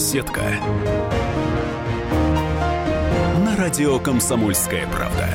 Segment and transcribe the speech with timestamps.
[0.00, 0.40] Беседка.
[3.44, 5.28] На радио «Комсомольская правда».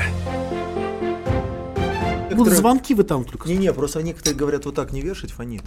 [2.35, 3.47] Будут звонки вы там только.
[3.47, 5.61] Не-не, просто некоторые говорят, вот так не вешать, фонит.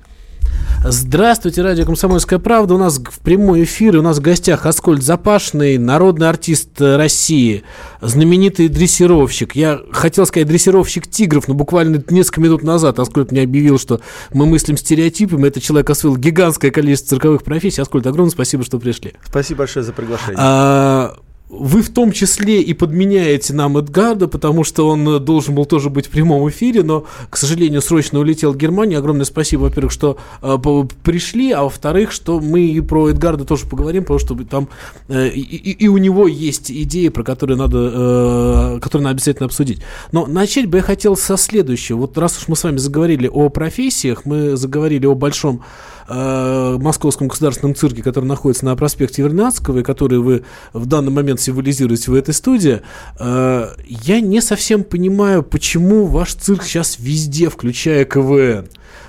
[0.84, 2.74] Здравствуйте, радио «Комсомольская правда».
[2.74, 7.64] У нас в прямой эфир, у нас в гостях Аскольд Запашный, народный артист э, России,
[8.00, 9.56] знаменитый дрессировщик.
[9.56, 14.00] Я хотел сказать дрессировщик тигров, но буквально несколько минут назад Аскольд мне объявил, что
[14.32, 15.48] мы мыслим стереотипами.
[15.48, 17.82] Этот человек освоил гигантское количество цирковых профессий.
[17.82, 19.14] Аскольд, огромное спасибо, что пришли.
[19.26, 20.36] Спасибо большое за приглашение.
[20.38, 21.07] А,
[21.48, 25.88] вы в том числе и подменяете нам Эдгарда, потому что он э, должен был тоже
[25.88, 28.98] быть в прямом эфире, но, к сожалению, срочно улетел в Германию.
[28.98, 30.56] Огромное спасибо, во-первых, что э,
[31.02, 34.68] пришли, а во-вторых, что мы и про Эдгарда тоже поговорим, потому что там
[35.08, 35.40] э, и,
[35.72, 39.80] и, у него есть идеи, про которые надо, э, которые надо обязательно обсудить.
[40.12, 41.98] Но начать бы я хотел со следующего.
[41.98, 45.62] Вот раз уж мы с вами заговорили о профессиях, мы заговорили о большом
[46.08, 51.40] э, Московском государственном цирке, который находится на проспекте Вернадского, и который вы в данный момент
[51.40, 52.82] символизируете в этой студии,
[53.18, 58.68] э, я не совсем понимаю, почему ваш цирк сейчас везде, включая КВН.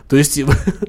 [0.09, 0.39] То есть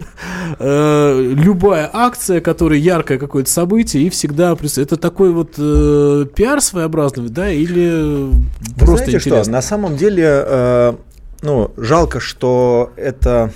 [0.58, 7.28] э, любая акция, которая яркое какое-то событие, и всегда это такой вот э, пиар своеобразный,
[7.28, 8.32] да, или Вы
[8.78, 9.42] просто знаете интересно?
[9.42, 9.52] что?
[9.52, 10.94] На самом деле, э,
[11.42, 13.52] ну жалко, что это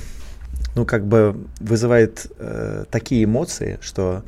[0.74, 4.22] ну, как бы вызывает э, такие эмоции, что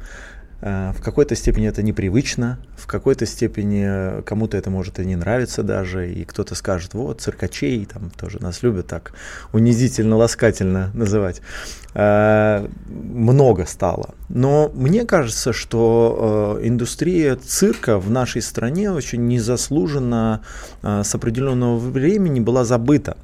[0.61, 5.63] э, в какой-то степени это непривычно, в какой-то степени кому-то это может и не нравиться
[5.63, 9.13] даже, и кто-то скажет, вот, циркачей, там тоже нас любят так
[9.53, 11.43] унизительно, ласкательно называть.
[11.95, 14.15] Э, много стало.
[14.29, 20.43] Но мне кажется, что э, индустрия цирка в нашей стране очень незаслуженно
[20.83, 23.17] э, с определенного времени была забыта.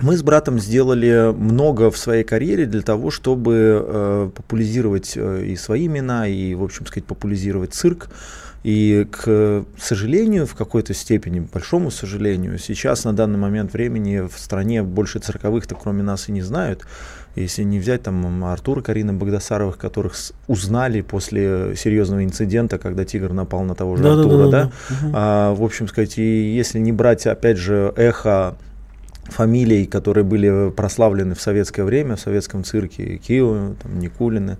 [0.00, 5.56] Мы с братом сделали много в своей карьере для того, чтобы э, популяризировать э, и
[5.56, 8.08] свои имена, и, в общем сказать, популяризировать цирк.
[8.64, 14.82] И, к сожалению, в какой-то степени, большому сожалению, сейчас на данный момент времени в стране
[14.82, 16.84] больше цирковых-то кроме нас и не знают.
[17.36, 20.14] Если не взять там Артура Карина Багдасаровых, которых
[20.48, 24.50] узнали после серьезного инцидента, когда тигр напал на того же да, Артура, да?
[24.50, 25.10] да, да, да.
[25.14, 28.56] А, в общем сказать, и если не брать, опять же, эхо
[29.28, 34.58] фамилий, которые были прославлены в советское время, в советском цирке, Кио, там, Никулины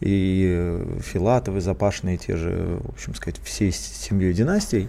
[0.00, 4.88] и Филатовы, Запашные, те же, в общем сказать, всей семьей династий.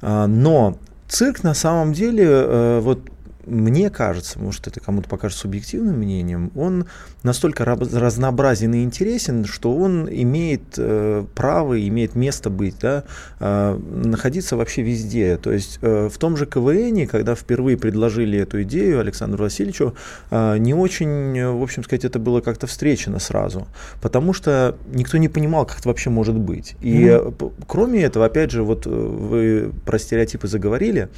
[0.00, 3.00] А, но цирк на самом деле, э, вот
[3.48, 6.86] мне кажется, может это кому-то покажется субъективным мнением, он
[7.22, 13.04] настолько разнообразен и интересен, что он имеет э, право, имеет место быть, да,
[13.40, 15.36] э, находиться вообще везде.
[15.36, 19.94] То есть э, в том же КВН, когда впервые предложили эту идею Александру Васильевичу,
[20.30, 23.66] э, не очень, в общем сказать, это было как-то встречено сразу,
[24.00, 26.76] потому что никто не понимал, как это вообще может быть.
[26.80, 27.52] И mm-hmm.
[27.66, 31.08] кроме этого, опять же, вот э, вы про стереотипы заговорили,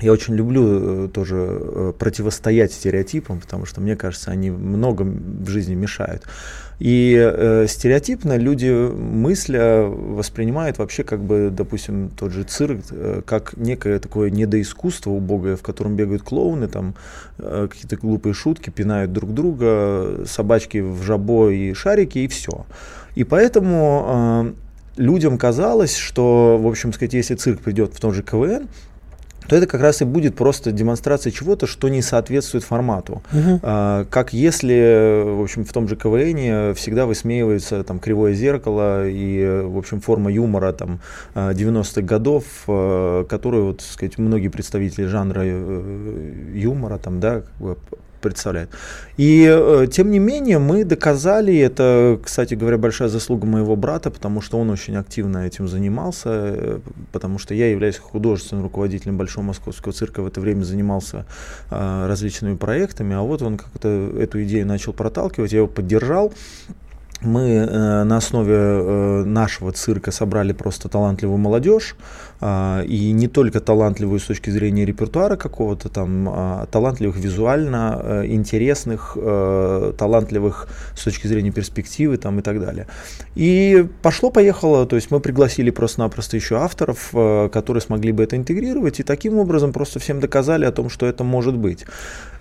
[0.00, 5.48] я очень люблю э, тоже э, противостоять стереотипам, потому что мне кажется, они много в
[5.48, 6.24] жизни мешают.
[6.80, 13.56] И э, стереотипно люди мысля воспринимают вообще как бы, допустим, тот же цирк, э, как
[13.58, 16.94] некое такое недоискусство убогое, в котором бегают клоуны, там
[17.38, 22.64] э, какие-то глупые шутки, пинают друг друга, собачки в жабо и шарики, и все.
[23.14, 24.54] И поэтому
[24.96, 28.68] э, людям казалось, что, в общем сказать, если цирк придет в том же КВН,
[29.46, 33.22] то это как раз и будет просто демонстрация чего-то, что не соответствует формату.
[33.32, 33.60] Угу.
[33.62, 39.62] А, как если, в общем, в том же КВН всегда высмеивается там кривое зеркало и,
[39.64, 41.00] в общем, форма юмора там
[41.34, 47.42] 90-х годов, а, которую, вот, сказать, многие представители жанра э, юмора там, да,
[48.20, 48.70] представляет.
[49.16, 54.40] И э, тем не менее мы доказали, это, кстати говоря, большая заслуга моего брата, потому
[54.40, 56.80] что он очень активно этим занимался, э,
[57.12, 61.26] потому что я являюсь художественным руководителем Большого Московского цирка, в это время занимался
[61.70, 63.88] э, различными проектами, а вот он как-то
[64.18, 66.32] эту идею начал проталкивать, я его поддержал,
[67.22, 71.96] мы э, на основе э, нашего цирка собрали просто талантливую молодежь,
[72.40, 78.26] э, и не только талантливую с точки зрения репертуара какого-то там, а талантливых визуально, э,
[78.26, 82.86] интересных, э, талантливых с точки зрения перспективы там и так далее.
[83.34, 89.00] И пошло-поехало, то есть мы пригласили просто-напросто еще авторов, э, которые смогли бы это интегрировать,
[89.00, 91.84] и таким образом просто всем доказали о том, что это может быть.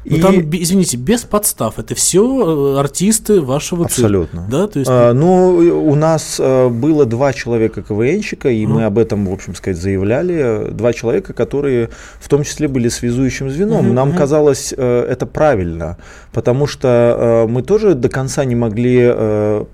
[0.09, 0.21] Но и...
[0.21, 1.77] там, извините, без подстав.
[1.77, 4.41] Это все э, артисты вашего Абсолютно.
[4.41, 4.51] цирка.
[4.51, 4.67] Да?
[4.67, 4.91] То есть...
[4.91, 5.57] а, ну,
[5.87, 8.67] у нас э, было два человека КВНщика, и а.
[8.67, 10.71] мы об этом, в общем сказать, заявляли.
[10.71, 11.89] Два человека, которые
[12.19, 13.87] в том числе были связующим звеном.
[13.87, 14.17] Угу, Нам угу.
[14.17, 15.97] казалось э, это правильно,
[16.33, 19.13] потому что мы тоже до конца не могли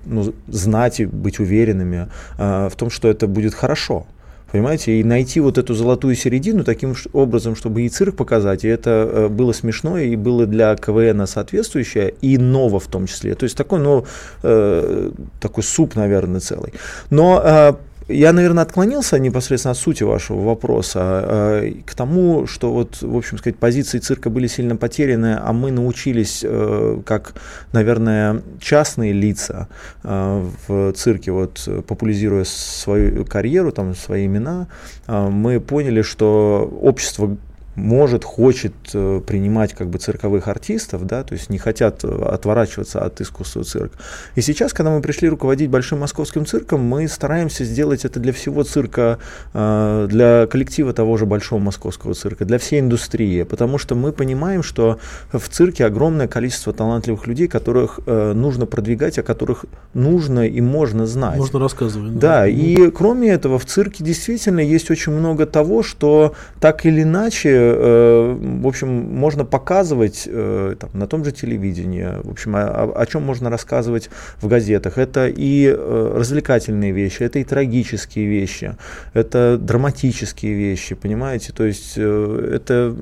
[0.04, 4.06] ну, знать и быть уверенными в том, что это будет хорошо.
[4.52, 8.90] Понимаете, и найти вот эту золотую середину таким образом, чтобы и цирк показать, и это
[8.90, 13.34] э, было смешно, и было для КВН соответствующее, и ново в том числе.
[13.34, 14.06] То есть такой, ну,
[14.42, 15.10] э,
[15.40, 16.72] такой суп, наверное, целый.
[17.10, 17.72] Но э,
[18.08, 21.24] я, наверное, отклонился непосредственно от сути вашего вопроса
[21.62, 25.72] э, к тому, что вот, в общем сказать, позиции цирка были сильно потеряны, а мы
[25.72, 27.34] научились, э, как,
[27.72, 29.68] наверное, частные лица
[30.04, 34.68] э, в цирке, вот популяризируя свою карьеру, там, свои имена,
[35.08, 37.36] мы поняли, что общество
[37.76, 43.04] может, хочет э, принимать как бы цирковых артистов, да, то есть не хотят э, отворачиваться
[43.04, 43.98] от искусства цирка.
[44.34, 48.62] И сейчас, когда мы пришли руководить Большим Московским цирком, мы стараемся сделать это для всего
[48.62, 49.18] цирка,
[49.52, 54.62] э, для коллектива того же Большого Московского цирка, для всей индустрии, потому что мы понимаем,
[54.62, 54.98] что
[55.30, 61.38] в цирке огромное количество талантливых людей, которых нужно продвигать, о которых нужно и можно знать.
[61.38, 62.18] Можно рассказывать.
[62.18, 62.46] Да, да.
[62.48, 68.66] и кроме этого в цирке действительно есть очень много того, что так или иначе в
[68.66, 73.50] общем, можно показывать э, там, на том же телевидении, в общем, о, о чем можно
[73.50, 74.10] рассказывать
[74.40, 74.98] в газетах.
[74.98, 78.76] Это и э, развлекательные вещи, это и трагические вещи,
[79.14, 81.52] это драматические вещи, понимаете?
[81.52, 82.94] То есть это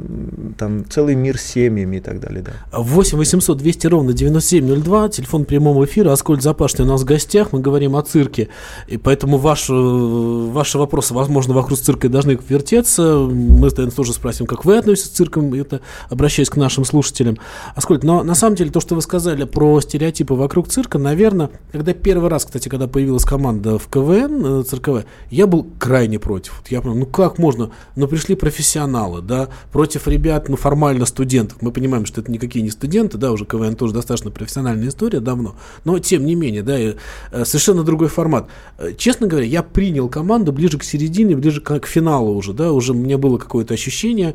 [0.59, 2.43] там целый мир семьями и так далее.
[2.43, 2.79] Да.
[2.79, 7.61] 8 800 200 ровно 9702, телефон прямого эфира, Аскольд Запашный у нас в гостях, мы
[7.61, 8.49] говорим о цирке,
[8.89, 13.17] и поэтому ваш, ваши вопросы, возможно, вокруг цирка должны вертеться.
[13.19, 15.81] Мы, наверное, тоже спросим, как вы относитесь к циркам, это
[16.11, 17.39] обращаясь к нашим слушателям.
[17.75, 21.93] Аскольд, но на самом деле то, что вы сказали про стереотипы вокруг цирка, наверное, когда
[21.93, 26.63] первый раз, кстати, когда появилась команда в КВН, э, цирковая, я был крайне против.
[26.69, 27.71] Я понял, ну как можно?
[27.97, 31.59] Ну пришли профессионалы, да, против ребят, ну формально студентов.
[31.61, 35.57] Мы понимаем, что это никакие не студенты, да, уже КВН тоже достаточно профессиональная история давно,
[35.85, 36.95] но тем не менее, да, и,
[37.33, 38.49] э, совершенно другой формат.
[38.79, 42.73] Э, честно говоря, я принял команду ближе к середине, ближе к, к финалу уже, да,
[42.73, 44.35] уже мне было какое-то ощущение,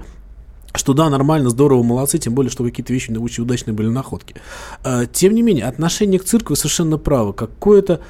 [0.79, 4.35] что да, нормально, здорово, молодцы, тем более, что какие-то вещи очень удачные были находки.
[4.83, 7.33] А, тем не менее, отношение к цирку совершенно правы.
[7.33, 8.01] Какое-то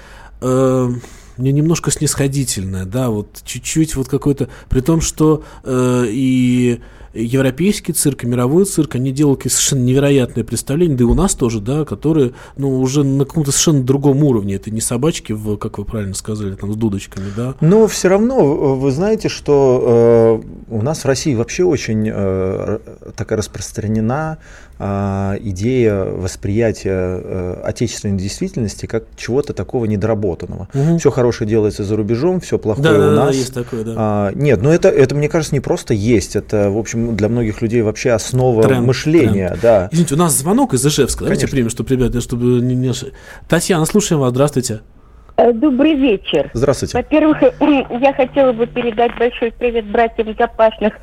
[0.41, 0.93] э,
[1.37, 6.81] немножко снисходительное, да, вот чуть-чуть вот какое-то, при том, что э, и
[7.13, 11.85] европейский цирк мировой цирк, они делают совершенно невероятные представления, да и у нас тоже, да,
[11.85, 14.55] которые, ну, уже на каком-то совершенно другом уровне.
[14.55, 17.55] Это не собачки, в, как вы правильно сказали, там, с дудочками, да.
[17.61, 22.79] Но все равно, вы знаете, что э, у нас в России вообще очень э,
[23.15, 30.69] такая распространена э, идея восприятия э, отечественной действительности как чего-то такого недоработанного.
[30.73, 30.99] Угу.
[30.99, 33.27] Все хорошее делается за рубежом, все плохое да, у да, нас.
[33.27, 33.93] Да, есть такое, да.
[33.97, 37.61] А, нет, но это, это, мне кажется, не просто есть, это, в общем, для многих
[37.61, 39.49] людей вообще основа тренд, мышления.
[39.49, 39.61] Тренд.
[39.61, 39.89] Да.
[39.91, 41.25] Извините, у нас звонок из Ижевска.
[41.25, 42.93] Давайте примем, чтобы, ребята, чтобы не.
[43.47, 44.31] Татьяна, слушаем вас.
[44.31, 44.81] Здравствуйте.
[45.53, 46.49] Добрый вечер.
[46.53, 46.97] Здравствуйте.
[46.97, 47.41] Во-первых,
[48.01, 50.93] я хотела бы передать большой привет братьям Запашных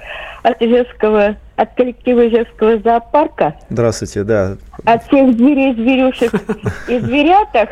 [0.43, 3.55] от Ижевского, от коллектива Ижевского зоопарка.
[3.71, 4.57] Здравствуйте, да.
[4.85, 6.33] От всех зверей, зверюшек
[6.89, 7.69] и зверятах.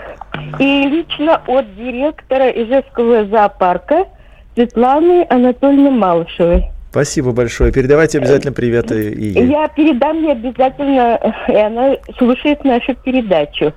[0.58, 4.06] И лично от директора Ижевского зоопарка
[4.54, 6.70] Светланы Анатольевны Малышевой.
[6.90, 7.72] Спасибо большое.
[7.72, 9.48] Передавайте обязательно привет и ей.
[9.48, 11.18] Я передам ей обязательно,
[11.48, 13.72] и она слушает нашу передачу.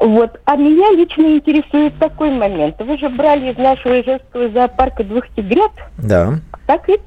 [0.00, 0.40] Вот.
[0.46, 2.76] А меня лично интересует такой момент.
[2.80, 5.72] Вы же брали из нашего Ижевского зоопарка двух тигрят.
[5.98, 6.38] Да.
[6.70, 7.00] Так ведь?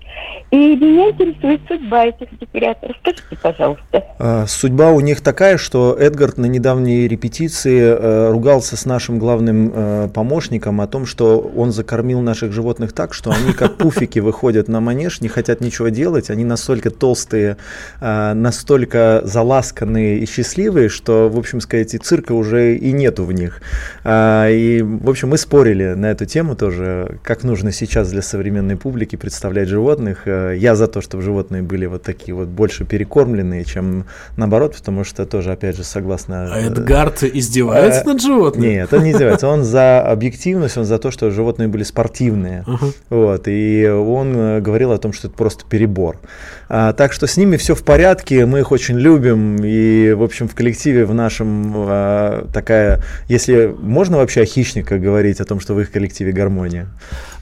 [0.51, 2.77] И меня интересует судьба этих тигрят.
[2.81, 4.03] Расскажите, пожалуйста.
[4.19, 9.71] А, судьба у них такая, что Эдгард на недавней репетиции э, ругался с нашим главным
[9.73, 14.67] э, помощником о том, что он закормил наших животных так, что они как пуфики выходят
[14.67, 17.55] на манеж, не хотят ничего делать, они настолько толстые,
[18.01, 23.31] э, настолько заласканные и счастливые, что, в общем сказать, и цирка уже и нету в
[23.31, 23.61] них.
[24.03, 28.75] А, и, в общем, мы спорили на эту тему тоже, как нужно сейчас для современной
[28.75, 30.27] публики представлять животных.
[30.27, 34.05] Э, я за то, чтобы животные были вот такие вот больше перекормленные, чем
[34.37, 36.53] наоборот, потому что тоже, опять же, согласно...
[36.53, 38.67] А Эдгард издевается э, над животными?
[38.67, 39.47] Нет, он не издевается.
[39.47, 42.63] Он за объективность, он за то, что животные были спортивные.
[42.67, 42.93] Uh-huh.
[43.09, 46.19] Вот, и он э, говорил о том, что это просто перебор.
[46.75, 49.57] А, так что с ними все в порядке, мы их очень любим.
[49.63, 55.39] И, в общем, в коллективе в нашем а, такая, если можно вообще о хищниках говорить,
[55.39, 56.87] о том, что в их коллективе гармония.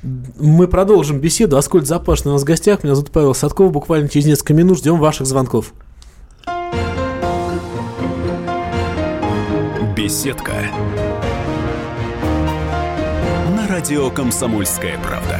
[0.04, 1.56] Мы продолжим беседу.
[1.56, 2.84] Аскольд Запашный у нас в гостях.
[2.84, 3.72] Меня зовут Павел Садков.
[3.72, 5.72] Буквально через несколько минут ждем ваших звонков.
[9.96, 10.56] Беседка.
[13.56, 15.40] На радио «Комсомольская правда».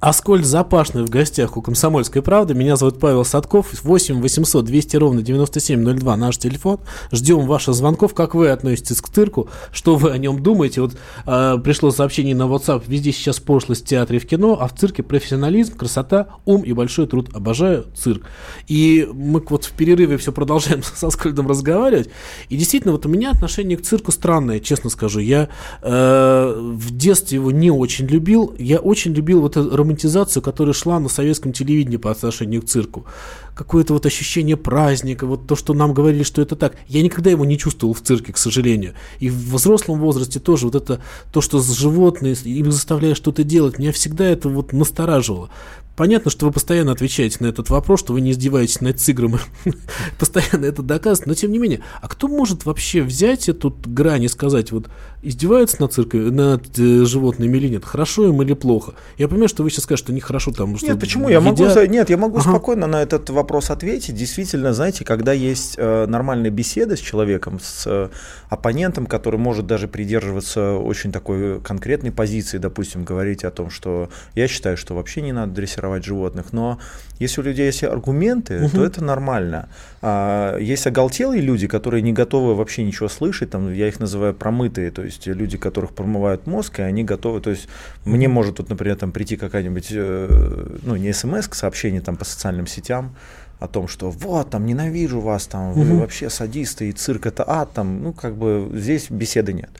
[0.00, 2.54] Аскольд Запашный в гостях у «Комсомольской правды».
[2.54, 3.82] Меня зовут Павел Садков.
[3.82, 6.78] 8 800 200 ровно 9702 наш телефон.
[7.10, 8.14] Ждем ваших звонков.
[8.14, 9.48] Как вы относитесь к цирку?
[9.72, 10.82] Что вы о нем думаете?
[10.82, 12.84] Вот э, пришло сообщение на WhatsApp.
[12.86, 16.72] Везде сейчас пошлость в театре и в кино, а в цирке профессионализм, красота, ум и
[16.72, 17.30] большой труд.
[17.34, 18.22] Обожаю цирк.
[18.68, 22.08] И мы вот в перерыве все продолжаем с Аскольдом разговаривать.
[22.50, 25.18] И действительно, вот у меня отношение к цирку странное, честно скажу.
[25.18, 25.48] Я
[25.82, 28.54] э, в детстве его не очень любил.
[28.60, 33.06] Я очень любил вот это романтизацию, которая шла на советском телевидении по отношению к цирку.
[33.54, 36.76] Какое-то вот ощущение праздника, вот то, что нам говорили, что это так.
[36.86, 38.94] Я никогда его не чувствовал в цирке, к сожалению.
[39.18, 41.00] И в взрослом возрасте тоже вот это,
[41.32, 45.50] то, что с животные, им заставляют что-то делать, меня всегда это вот настораживало.
[45.98, 49.40] Понятно, что вы постоянно отвечаете на этот вопрос, что вы не издеваетесь над тигром,
[50.20, 54.28] постоянно это доказываете, но тем не менее, а кто может вообще взять эту грань и
[54.28, 54.88] сказать, вот
[55.22, 58.94] издеваются над цирком, над э, животными или нет, хорошо им или плохо?
[59.16, 61.28] Я понимаю, что вы сейчас скажете, что нехорошо там, что Нет, почему?
[61.30, 62.48] Я могу, нет, я могу ага.
[62.48, 64.14] спокойно на этот вопрос ответить.
[64.14, 68.08] Действительно, знаете, когда есть э, нормальная беседа с человеком, с э,
[68.48, 74.46] оппонентом, который может даже придерживаться очень такой конкретной позиции, допустим, говорить о том, что я
[74.46, 76.78] считаю, что вообще не надо дрессировать дрессировать животных, но
[77.18, 78.76] если у людей есть аргументы, угу.
[78.76, 79.68] то это нормально.
[80.02, 84.90] А, есть оголтелые люди, которые не готовы вообще ничего слышать, там, я их называю промытые,
[84.90, 87.68] то есть люди, которых промывают мозг, и они готовы, то есть
[88.04, 92.66] мне может тут, например, там прийти какая-нибудь, э, ну, не смс, сообщение там по социальным
[92.66, 93.14] сетям,
[93.60, 96.00] о том, что вот, там, ненавижу вас, там, вы угу.
[96.00, 99.70] вообще садисты, и цирк это ад, там, ну, как бы здесь беседы нет.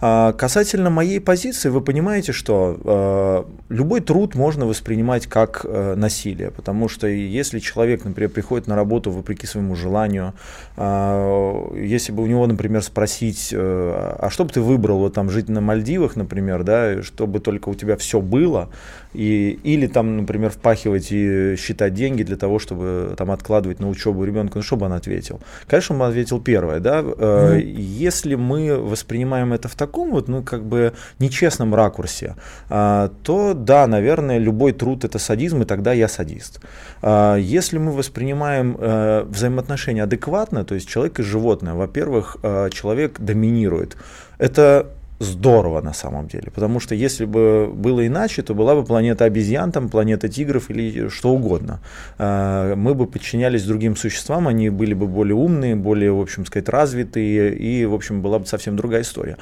[0.00, 6.52] А, касательно моей позиции, вы понимаете, что э, любой труд можно воспринимать как э, насилие,
[6.52, 10.34] потому что если человек, например, приходит на работу вопреки своему желанию,
[10.76, 15.30] э, если бы у него, например, спросить, э, а что бы ты выбрал, вот там
[15.30, 18.70] жить на Мальдивах, например, да, чтобы только у тебя все было,
[19.14, 24.24] и, или там, например, впахивать и считать деньги для того, чтобы там откладывать на учебу
[24.24, 25.40] ребенка, ну что бы он ответил?
[25.66, 27.60] Конечно, он ответил первое, да, mm-hmm.
[27.62, 32.34] если мы воспринимаем это в таком таком вот, ну, как бы нечестном ракурсе,
[32.68, 36.60] а, то да, наверное, любой труд это садизм, и тогда я садист.
[37.02, 43.18] А, если мы воспринимаем а, взаимоотношения адекватно, то есть человек и животное, во-первых, а, человек
[43.18, 43.96] доминирует.
[44.38, 44.86] Это
[45.18, 46.50] здорово на самом деле.
[46.54, 51.08] Потому что если бы было иначе, то была бы планета обезьян, там, планета тигров или
[51.08, 51.80] что угодно.
[52.18, 56.68] А, мы бы подчинялись другим существам, они были бы более умные, более, в общем сказать,
[56.68, 59.36] развитые, и, в общем, была бы совсем другая история.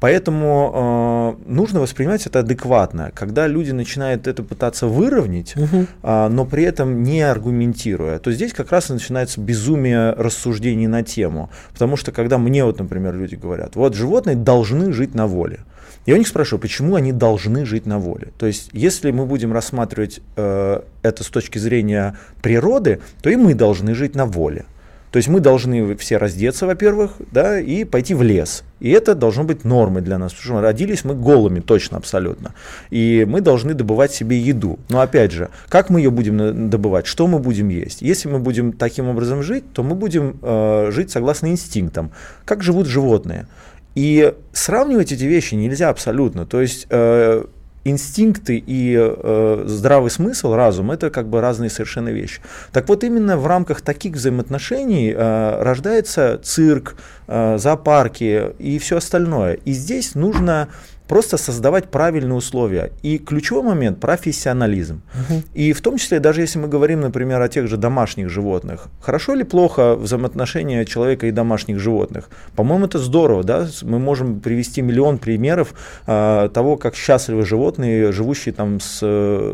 [0.00, 3.10] Поэтому э, нужно воспринимать это адекватно.
[3.14, 5.86] Когда люди начинают это пытаться выровнять, угу.
[6.02, 11.50] но при этом не аргументируя, то здесь как раз начинается безумие рассуждений на тему.
[11.72, 15.60] Потому что когда мне, вот, например, люди говорят, вот животные должны жить на на воле.
[16.06, 18.28] Я у них спрашиваю, почему они должны жить на воле.
[18.36, 23.54] То есть, если мы будем рассматривать э, это с точки зрения природы, то и мы
[23.54, 24.64] должны жить на воле.
[25.12, 28.64] То есть мы должны все раздеться, во-первых, да, и пойти в лес.
[28.80, 32.54] И это должно быть нормой для нас, потому что родились мы голыми, точно, абсолютно.
[32.90, 34.78] И мы должны добывать себе еду.
[34.88, 38.00] Но опять же, как мы ее будем добывать, что мы будем есть?
[38.00, 42.10] Если мы будем таким образом жить, то мы будем э, жить согласно инстинктам,
[42.46, 43.46] как живут животные.
[43.94, 46.46] И сравнивать эти вещи нельзя абсолютно.
[46.46, 47.44] То есть э,
[47.84, 52.40] инстинкты и э, здравый смысл, разум, это как бы разные совершенно вещи.
[52.72, 56.96] Так вот, именно в рамках таких взаимоотношений э, рождается цирк,
[57.26, 59.54] э, зоопарки и все остальное.
[59.54, 60.68] И здесь нужно
[61.12, 62.90] просто создавать правильные условия.
[63.02, 65.02] И ключевой момент– профессионализм.
[65.14, 65.42] Угу.
[65.52, 69.34] И в том числе, даже если мы говорим, например, о тех же домашних животных, хорошо
[69.34, 72.30] или плохо взаимоотношения человека и домашних животных?
[72.56, 73.68] По-моему, это здорово, да?
[73.82, 75.74] Мы можем привести миллион примеров
[76.06, 78.98] э, того, как счастливы животные, живущие там с,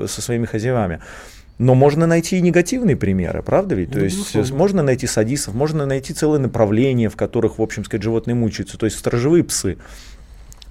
[0.06, 1.00] со своими хозяевами.
[1.58, 3.90] Но можно найти и негативные примеры, правда ведь?
[3.90, 4.54] То есть безусловно.
[4.54, 8.78] можно найти садистов, можно найти целые направления, в которых, в общем сказать, животные мучаются.
[8.78, 9.76] То есть сторожевые псы.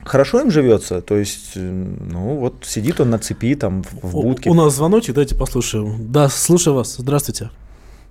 [0.06, 4.50] Хорошо им живется, то есть, ну вот сидит он на цепи там в будке.
[4.50, 6.12] У, у нас звоночек, давайте послушаем.
[6.12, 7.50] Да, слушаю вас, здравствуйте.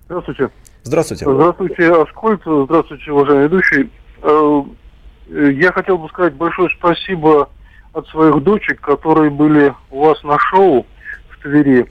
[0.07, 0.51] Здравствуйте.
[0.83, 1.25] Здравствуйте.
[1.25, 3.91] Здравствуйте, Аскольд, здравствуйте, уважаемый ведущий.
[4.23, 4.63] Э,
[5.29, 7.49] я хотел бы сказать большое спасибо
[7.93, 10.87] от своих дочек, которые были у вас на шоу
[11.31, 11.91] в Твери.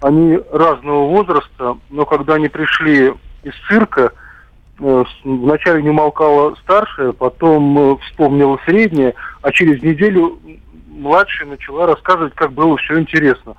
[0.00, 4.27] Они разного возраста, но когда они пришли из цирка, э,
[4.78, 10.38] вначале не умолкала старшая, потом э, вспомнила средняя, а через неделю
[10.88, 13.54] младшая начала рассказывать, как было все интересно.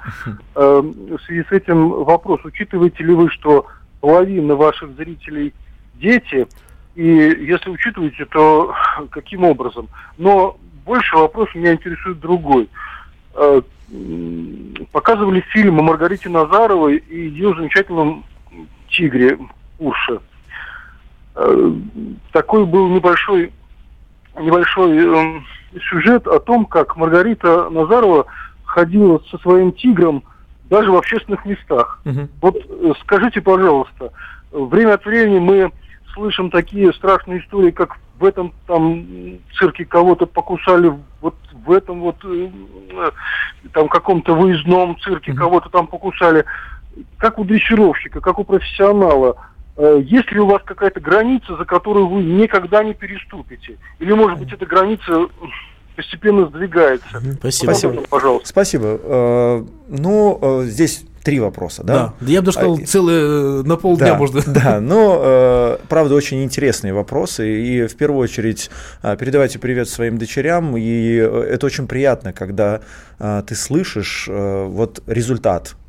[0.56, 3.68] Э, в связи с этим вопрос, учитываете ли вы, что
[4.02, 5.54] половина ваших зрителей
[5.96, 6.48] дети,
[6.96, 8.74] и если учитываете, то
[9.12, 9.88] каким образом?
[10.18, 12.68] Но больше вопрос меня интересует другой.
[14.92, 18.26] Показывали фильм о Маргарите Назаровой и ее замечательном
[18.90, 19.38] тигре
[19.78, 20.20] Урше.
[21.42, 21.72] Э,
[22.34, 23.54] такой был небольшой,
[24.38, 25.42] небольшой э,
[25.90, 28.26] сюжет о том, как Маргарита Назарова
[28.66, 30.24] ходила со своим тигром
[30.70, 32.02] даже в общественных местах.
[32.04, 32.28] Угу.
[32.42, 34.12] Вот э, скажите, пожалуйста,
[34.52, 35.72] время от времени мы
[36.14, 39.06] слышим такие страшные истории, как в этом там
[39.58, 40.92] цирке кого-то покусали,
[41.22, 42.18] вот в этом вот
[43.72, 45.40] там каком-то выездном цирке угу.
[45.40, 46.44] кого-то там покусали.
[47.18, 52.08] Как у дрессировщика, как у профессионала– Э, есть ли у вас какая-то граница, за которую
[52.08, 53.78] вы никогда не переступите?
[54.00, 55.28] Или, может быть, эта граница
[55.96, 57.08] постепенно сдвигается?
[57.40, 57.72] Спасибо.
[57.72, 58.04] Спасибо.
[58.10, 58.48] Пожалуйста.
[58.48, 59.00] Спасибо.
[59.02, 62.14] Э, ну, э, здесь три вопроса, да?
[62.20, 64.42] Да, я бы даже сказал, а, целые на полдня да, можно.
[64.48, 68.70] Да, но, э, правда, очень интересные вопросы, и в первую очередь
[69.04, 72.82] э, передавайте привет своим дочерям, и это очень приятно, когда
[73.20, 75.76] э, ты слышишь э, вот результат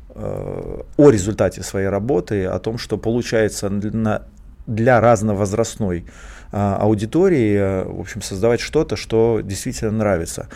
[0.97, 4.23] о результате своей работы, о том, что получается для,
[4.67, 6.05] для разновозрастной
[6.51, 10.47] э, аудитории, э, в общем, создавать что-то, что действительно нравится.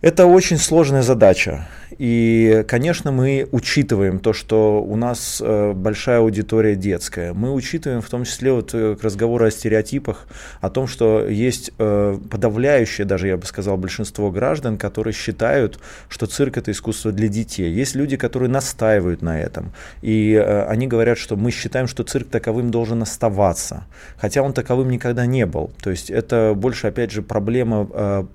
[0.00, 1.66] Это очень сложная задача.
[1.98, 7.32] И, конечно, мы учитываем то, что у нас э, большая аудитория детская.
[7.32, 10.28] Мы учитываем в том числе вот э, к разговору о стереотипах,
[10.60, 16.26] о том, что есть э, подавляющее, даже я бы сказал, большинство граждан, которые считают, что
[16.26, 17.72] цирк это искусство для детей.
[17.72, 19.72] Есть люди, которые настаивают на этом.
[20.02, 20.36] И
[20.68, 23.84] они говорят, что мы считаем, что цирк таковым должен оставаться.
[24.16, 25.72] Хотя он таковым никогда не был.
[25.82, 28.28] То есть это больше, опять же, проблема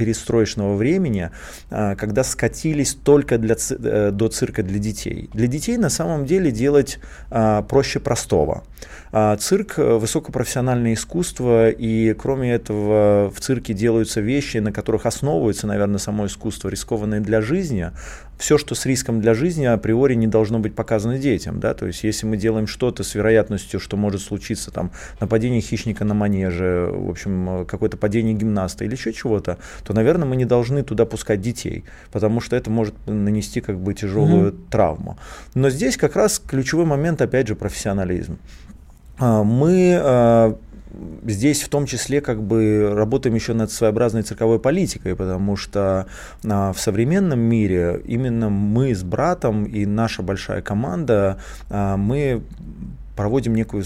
[0.00, 1.30] постперестроечного времени,
[1.68, 5.28] когда скатились только для, э, до цирка для детей.
[5.34, 6.98] Для детей на самом деле делать
[7.30, 8.64] а, проще простого.
[9.12, 15.66] А, цирк э,– высокопрофессиональное искусство, и кроме этого в цирке делаются вещи, на которых основывается,
[15.66, 17.90] наверное, само искусство, рискованные для жизни.
[18.40, 21.60] Все, что с риском для жизни, априори не должно быть показано детям.
[21.60, 21.74] Да?
[21.74, 26.14] То есть если мы делаем что-то с вероятностью, что может случиться там, нападение хищника на
[26.14, 31.04] манеже, в общем, какое-то падение гимнаста или еще чего-то, то, наверное, мы не должны туда
[31.04, 34.70] пускать детей, потому что это может нанести как бы тяжелую mm-hmm.
[34.70, 35.18] травму.
[35.54, 38.38] Но здесь как раз ключевой момент, опять же, профессионализм.
[39.18, 40.56] А, мы а,
[41.24, 46.06] здесь в том числе как бы работаем еще над своеобразной цирковой политикой, потому что
[46.44, 52.42] а, в современном мире именно мы с братом и наша большая команда, мы
[53.16, 53.84] проводим некую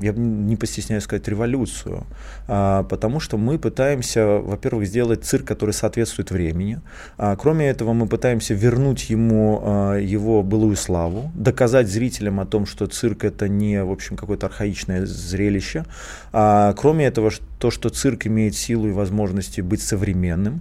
[0.00, 2.06] я не постесняюсь сказать, революцию,
[2.46, 6.80] а, потому что мы пытаемся, во-первых, сделать цирк, который соответствует времени.
[7.16, 12.66] А, кроме этого, мы пытаемся вернуть ему а, его былую славу, доказать зрителям о том,
[12.66, 15.84] что цирк это не, в общем, какое-то архаичное зрелище.
[16.30, 20.60] Кроме этого, то, что цирк имеет силу и возможности быть современным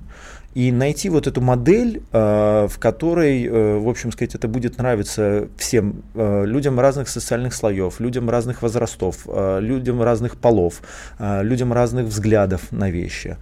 [0.57, 5.49] и найти вот эту модель, э, в которой, э, в общем сказать, это будет нравиться
[5.55, 9.27] всем э, людям разных социальных слоев, людям разных возрастов,
[9.59, 10.81] людям разных полов,
[11.19, 13.37] людям разных взглядов на вещи.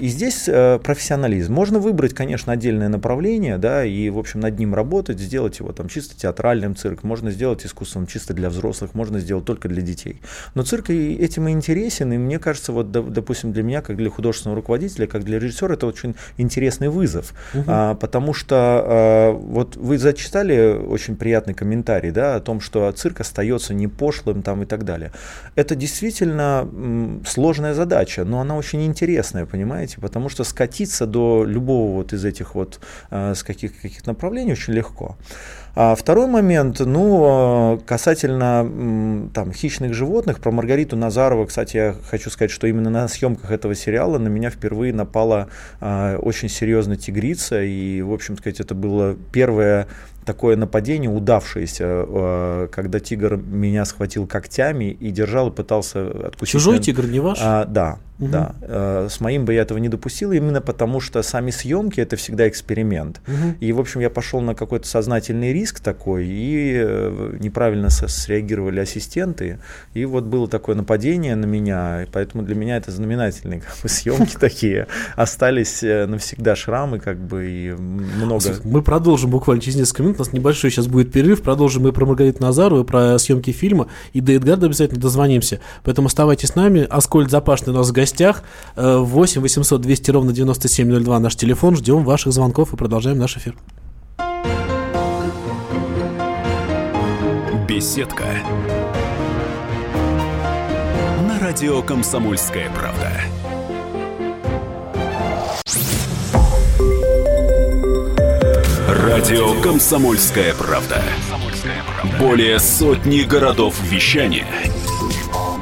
[0.00, 1.52] И здесь профессионализм.
[1.52, 5.88] Можно выбрать, конечно, отдельное направление, да, и, в общем, над ним работать, сделать его там
[5.88, 10.22] чисто театральным цирк, можно сделать искусством чисто для взрослых, можно сделать только для детей.
[10.54, 14.56] Но цирк этим и интересен, и мне кажется, вот, допустим, для меня, как для художественного
[14.56, 17.64] руководителя, как для режиссера, это очень интересный вызов, угу.
[17.66, 23.20] а, потому что а, вот вы зачитали очень приятный комментарий, да, о том, что цирк
[23.20, 25.12] остается не пошлым там и так далее.
[25.56, 31.96] Это действительно м, сложная задача, но она очень интересная, понимаете, потому что скатиться до любого
[31.96, 35.16] вот из этих вот а, с каких каких направлений очень легко.
[35.74, 42.30] А второй момент, ну, а, касательно там, хищных животных, про Маргариту Назарову, кстати, я хочу
[42.30, 45.48] сказать, что именно на съемках этого сериала на меня впервые напала
[45.80, 49.86] а, очень серьезно тигрица, и, в общем сказать, это было первое
[50.28, 56.52] такое нападение удавшееся, э, когда тигр меня схватил когтями и держал и пытался откусить.
[56.52, 57.38] Чужой тигр, не ваш?
[57.40, 58.28] А, да, угу.
[58.28, 58.54] да.
[58.60, 62.48] Э, с моим бы я этого не допустил, именно потому что сами съемки это всегда
[62.48, 63.20] эксперимент.
[63.26, 63.56] Угу.
[63.60, 69.58] И, в общем, я пошел на какой-то сознательный риск такой, и э, неправильно среагировали ассистенты.
[69.94, 73.88] И вот было такое нападение на меня, и поэтому для меня это знаменательные как бы,
[73.88, 74.86] съемки такие.
[75.16, 78.54] Остались навсегда шрамы, как бы, и много.
[78.64, 80.16] Мы продолжим буквально через несколько минут.
[80.16, 81.42] У нас небольшой сейчас будет перерыв.
[81.42, 83.88] Продолжим мы про Маргариту Назару, про съемки фильма.
[84.12, 85.60] И до Эдгарда обязательно дозвонимся.
[85.84, 86.86] Поэтому оставайтесь с нами.
[86.88, 88.07] Аскольд Запашный у нас в гостях.
[88.76, 91.76] 8 800 200 ровно 9702 наш телефон.
[91.76, 93.56] Ждем ваших звонков и продолжаем наш эфир.
[97.68, 98.24] Беседка.
[101.28, 103.12] На радио «Комсомольская правда».
[108.88, 111.02] Радио «Комсомольская правда».
[112.18, 114.46] Более сотни городов вещания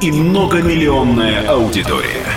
[0.01, 2.36] и многомиллионная аудитория.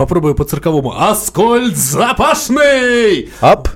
[0.00, 0.98] Попробую по-цирковому.
[0.98, 3.28] Аскольд Запашный!
[3.42, 3.68] Ап!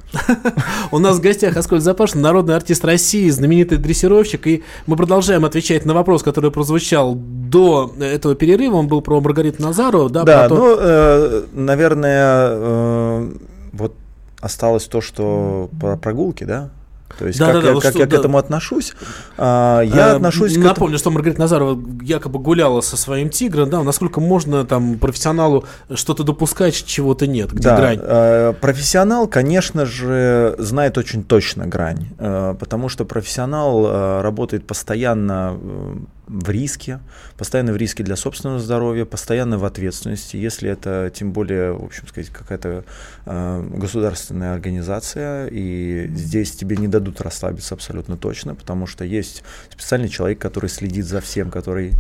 [0.91, 4.47] У нас в гостях Аскольд Запашный, народный артист России, знаменитый дрессировщик.
[4.47, 8.77] И мы продолжаем отвечать на вопрос, который прозвучал до этого перерыва.
[8.77, 10.09] Он был про Маргариту Назару.
[10.09, 10.55] Да, да то...
[10.55, 13.33] ну, э, наверное, э,
[13.75, 13.93] вот
[14.41, 16.71] осталось то, что про прогулки, да?
[17.19, 18.17] То есть, да, как, да, да, я, как что, я да.
[18.17, 18.95] к этому отношусь?
[19.37, 21.01] А, я а, отношусь Напомню, к...
[21.01, 26.75] что Маргарита Назарова якобы гуляла со своим тигром, да, насколько можно там профессионалу что-то допускать,
[26.75, 27.99] чего-то нет, где да, грань?
[28.03, 35.57] Э, профессионал, конечно же, знает очень точно грань, э, потому что профессионал э, работает постоянно
[35.61, 35.95] э,
[36.27, 37.01] в риске,
[37.37, 42.07] постоянно в риске для собственного здоровья, постоянно в ответственности, если это тем более, в общем
[42.09, 42.85] сказать, какая-то
[43.27, 50.09] э, государственная организация, и здесь тебе не дадут расслабиться абсолютно точно, потому что есть специальный
[50.09, 51.93] человек, который следит за всем, который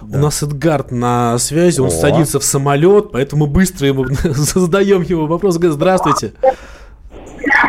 [0.00, 0.18] да.
[0.18, 1.90] У нас Эдгард на связи, он О.
[1.90, 5.54] садится в самолет, поэтому быстро ему задаем ему вопрос.
[5.54, 6.32] Здравствуйте.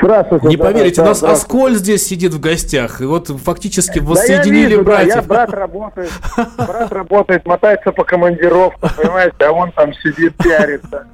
[0.05, 0.47] Здравствуйте.
[0.47, 3.01] Не поверите, да, у нас Асколь здесь сидит в гостях.
[3.01, 5.07] И вот фактически воссоединили да я вижу, братьев.
[5.07, 6.11] Да, я брат работает,
[6.57, 11.07] брат работает, мотается по командировкам, понимаете, а он там сидит, пиарится.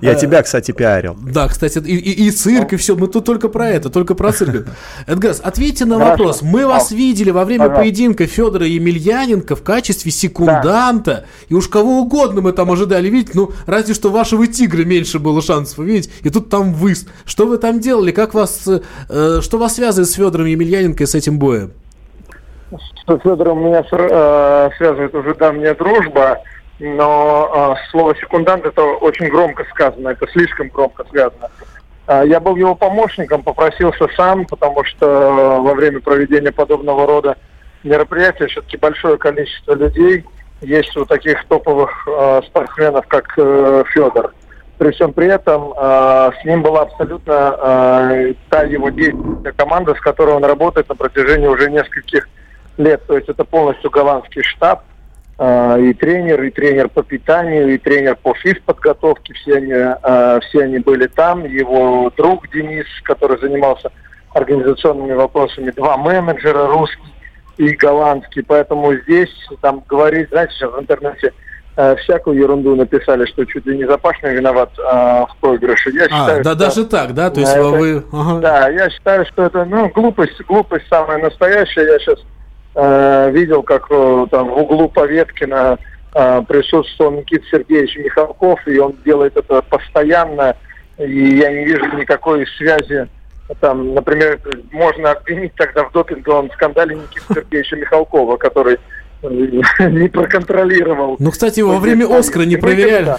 [0.00, 1.16] Я тебя, кстати, пиарил.
[1.20, 2.96] Да, кстати, и, и, и цирк, и все.
[2.96, 4.66] Мы тут только про это, только про цирк.
[5.06, 6.42] Эдгас, ответьте на вопрос.
[6.42, 11.26] Мы вас видели во время поединка Федора Емельяненко в качестве секунданта.
[11.48, 13.34] И уж кого угодно мы там ожидали видеть.
[13.34, 16.10] Ну, разве что вашего тигра меньше было шансов увидеть.
[16.22, 16.94] И тут там вы.
[17.24, 18.10] Что вы там делали?
[18.10, 21.72] Как вас, э, что вас связывает с Федором Емельяненко и с этим боем?
[22.70, 26.38] С Федором меня э, связывает уже давняя дружба
[26.78, 31.48] но э, слово секундант это очень громко сказано, это слишком громко сказано.
[32.06, 37.36] Э, я был его помощником, попросился сам, потому что во время проведения подобного рода
[37.84, 40.24] мероприятия все-таки большое количество людей
[40.60, 44.34] есть у таких топовых э, спортсменов, как э, Федор.
[44.84, 50.00] При всем при этом э, с ним была абсолютно э, та его действующая команда, с
[50.00, 52.28] которой он работает на протяжении уже нескольких
[52.76, 53.02] лет.
[53.06, 54.82] То есть это полностью голландский штаб,
[55.38, 60.64] а, и тренер, и тренер по питанию, и тренер по физподготовке, все они, а, все
[60.64, 61.46] они были там.
[61.46, 63.90] Его друг Денис, который занимался
[64.34, 67.14] организационными вопросами, два менеджера, русский
[67.56, 68.42] и голландский.
[68.42, 71.32] Поэтому здесь там говорить, знаете, сейчас в интернете
[71.76, 75.90] э, всякую ерунду написали, что чуть ли не Запашный виноват э, в проигрыше.
[75.90, 77.30] Я а, считаю, да, что, даже так, да?
[77.30, 78.04] То есть это, вы...
[78.12, 78.40] Ага.
[78.40, 81.86] Да, я считаю, что это, ну, глупость, глупость самая настоящая.
[81.86, 82.18] Я сейчас
[82.74, 85.78] Э, видел, как э, там в углу Поветкина
[86.12, 90.56] э, присутствовал Никита Сергеевич Михалков, и он делает это постоянно,
[90.98, 93.08] и я не вижу никакой связи.
[93.60, 94.40] Там, например,
[94.72, 98.78] можно обвинить тогда в допинговом скандале Никиты Сергеевича Михалкова, который
[99.22, 101.16] не проконтролировал.
[101.18, 103.16] Ну, кстати, во время Оскара не проверяли.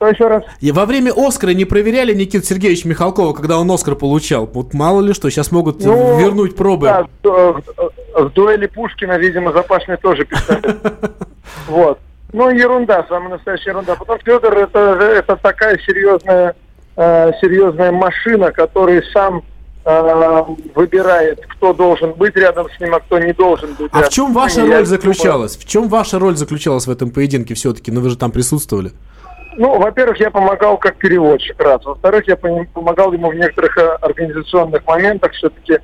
[0.00, 0.44] Что еще раз?
[0.60, 4.46] И во время Оскара не проверяли Никита Сергеевич Михалкова, когда он Оскар получал.
[4.46, 6.86] Вот мало ли что, сейчас могут ну, вернуть пробы.
[6.86, 7.62] Да, в,
[8.14, 10.62] в дуэли Пушкина, видимо, запашный тоже писали.
[11.66, 11.98] Вот.
[12.32, 13.96] Ну, ерунда, самая настоящая ерунда.
[13.96, 16.54] Потом Федор это, это такая серьезная,
[16.96, 19.42] э, серьезная машина, который сам
[19.84, 20.42] э,
[20.74, 23.90] выбирает, кто должен быть рядом с ним, а кто не должен быть.
[23.92, 25.56] А в чем ваша роль заключалась?
[25.56, 27.90] В чем ваша роль заключалась в этом поединке все-таки?
[27.90, 28.92] Ну вы же там присутствовали.
[29.56, 31.84] Ну, во-первых, я помогал как переводчик, раз.
[31.84, 35.78] Во-вторых, я пом- помогал ему в некоторых э, организационных моментах, все-таки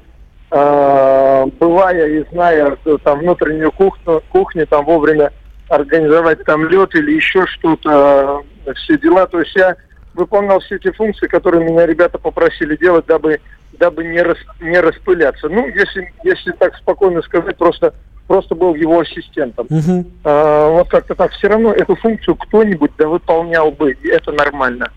[0.50, 5.32] э, бывая и зная э, там внутреннюю кухню, кухню там вовремя
[5.68, 8.42] организовать там лед или еще что-то,
[8.76, 9.26] все дела.
[9.26, 9.76] То есть я
[10.14, 13.40] выполнял все эти функции, которые меня ребята попросили делать, дабы
[13.78, 15.48] дабы не, рас, не распыляться.
[15.48, 17.94] Ну, если, если так спокойно сказать, просто,
[18.26, 19.66] просто был его ассистентом.
[19.68, 20.06] Мгм.
[20.24, 21.32] А, вот как-то так.
[21.32, 24.90] Все равно эту функцию кто-нибудь да выполнял бы, и это нормально.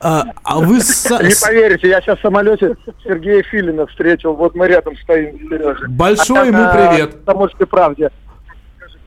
[0.00, 4.96] А, а вы Не поверите, я сейчас в самолете Сергея Филина встретил, вот мы рядом
[4.98, 5.86] стоим, Сережа.
[5.88, 7.14] Большой ему привет.
[7.24, 8.10] Комсомольской правде.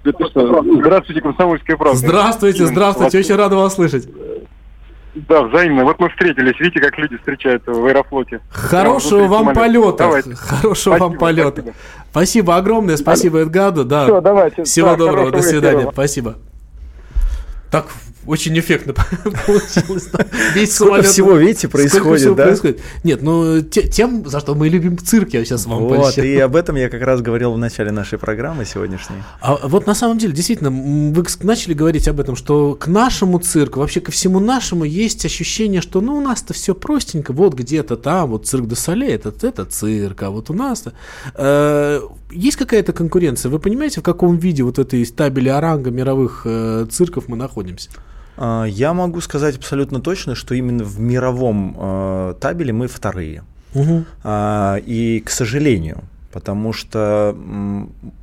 [0.04, 1.98] Здравствуйте, Комсомольская правда.
[1.98, 4.08] Здравствуйте, здравствуйте, очень рада вас слышать.
[5.16, 5.84] Да, взаимно.
[5.86, 6.60] Вот мы встретились.
[6.60, 8.42] Видите, как люди встречаются в аэрофлоте.
[8.50, 9.98] Хорошего вам полета.
[9.98, 10.36] Давайте.
[10.36, 11.52] Хорошего вам Спасибо, полета.
[11.62, 11.76] спасибо.
[12.12, 13.86] Спасибо огромное, спасибо Эдгаду.
[13.86, 14.04] Да.
[14.06, 14.64] Всё, давайте.
[14.64, 15.78] Всего Да, доброго, до свидания.
[15.80, 15.92] вечера.
[15.92, 16.36] Спасибо.
[17.72, 17.86] Так,
[18.30, 18.94] очень эффектно
[19.48, 20.10] получилось.
[20.54, 22.44] Весь Сколько всего, видите, происходит, всего да?
[22.46, 22.80] происходит.
[23.04, 26.56] Нет, ну те- тем, за что мы любим цирк, я сейчас вам Вот, и об
[26.56, 29.16] этом я как раз говорил в начале нашей программы сегодняшней.
[29.42, 33.80] А вот на самом деле, действительно, вы начали говорить об этом, что к нашему цирку,
[33.80, 38.30] вообще ко всему нашему есть ощущение, что ну у нас-то все простенько, вот где-то там,
[38.30, 40.94] вот цирк де Соле, это, это цирк, а вот у нас-то...
[41.34, 43.50] Э, есть какая-то конкуренция?
[43.50, 47.90] Вы понимаете, в каком виде вот этой табели оранга мировых э, цирков мы находимся?
[48.42, 53.44] А, Я могу сказать абсолютно точно, что именно в мировом э, табеле мы вторые.
[54.24, 57.36] А, И, к сожалению, потому что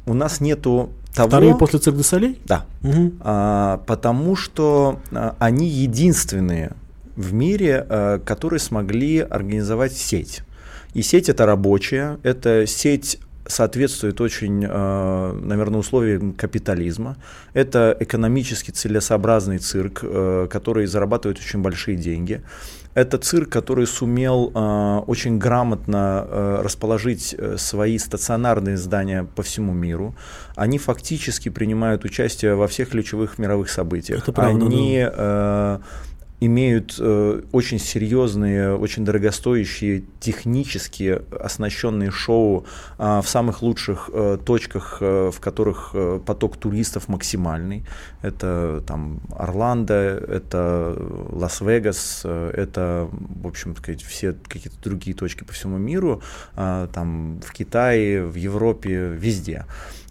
[0.06, 1.28] у нас нету того...
[1.28, 2.40] Вторые после цирк Солей?
[2.46, 2.64] Да.
[2.82, 3.18] Мгм.
[3.20, 6.72] А, потому что а, они единственные
[7.14, 10.42] в мире, а, которые смогли организовать сеть.
[10.94, 17.16] И сеть это рабочая, это сеть соответствует очень, а, наверное, условиям капитализма.
[17.54, 22.42] Это экономически целесообразный цирк, э, который зарабатывает очень большие деньги.
[22.94, 29.74] Это цирк, который сумел э, очень грамотно э, расположить э, свои стационарные здания по всему
[29.74, 30.14] миру.
[30.54, 34.22] Они фактически принимают участие во всех ключевых мировых событиях.
[34.22, 35.78] Это правда, Они э,
[36.40, 42.66] имеют э, очень серьезные, очень дорогостоящие, технически оснащенные шоу
[42.98, 47.84] а, в самых лучших э, точках, э, в которых э, поток туристов максимальный.
[48.22, 50.94] Это там Орландо, это
[51.30, 56.22] Лас-Вегас, э, это, в общем сказать, все какие-то другие точки по всему миру,
[56.54, 59.64] а, там в Китае, в Европе, везде.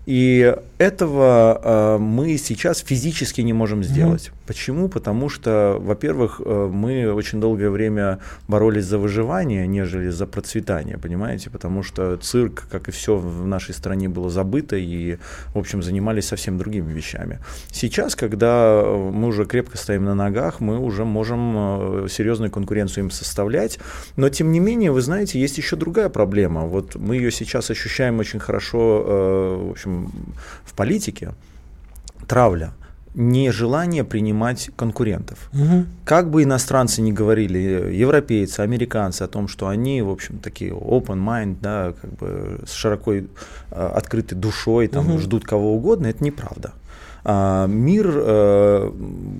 [0.05, 4.31] И этого э, мы сейчас физически не можем сделать.
[4.45, 4.87] Почему?
[4.87, 11.49] Потому что, во-первых, э, мы очень долгое время боролись за выживание, нежели за процветание, понимаете?
[11.49, 15.17] Потому что цирк, как и все в нашей стране, было забыто и,
[15.53, 17.39] в общем, занимались совсем другими вещами.
[17.71, 23.05] Сейчас, когда э, мы уже крепко стоим на ногах, мы уже можем э, серьезную конкуренцию
[23.05, 23.79] им составлять.
[24.17, 26.65] Но, тем не менее, вы знаете, есть еще другая проблема.
[26.65, 29.94] Вот мы ее сейчас ощущаем очень хорошо, э, в общем,
[30.65, 31.33] в политике.
[32.27, 32.71] Травля
[33.15, 35.49] нежелание принимать конкурентов.
[35.53, 35.87] Мгм.
[36.03, 41.23] Как бы иностранцы не говорили, европейцы, американцы о том, что они, в общем, такие open
[41.23, 43.23] mind, да, как бы с широко э,
[43.71, 45.19] открытой душой, там, Мгм.
[45.19, 46.73] ждут кого угодно, это неправда.
[47.27, 48.91] А, мир э,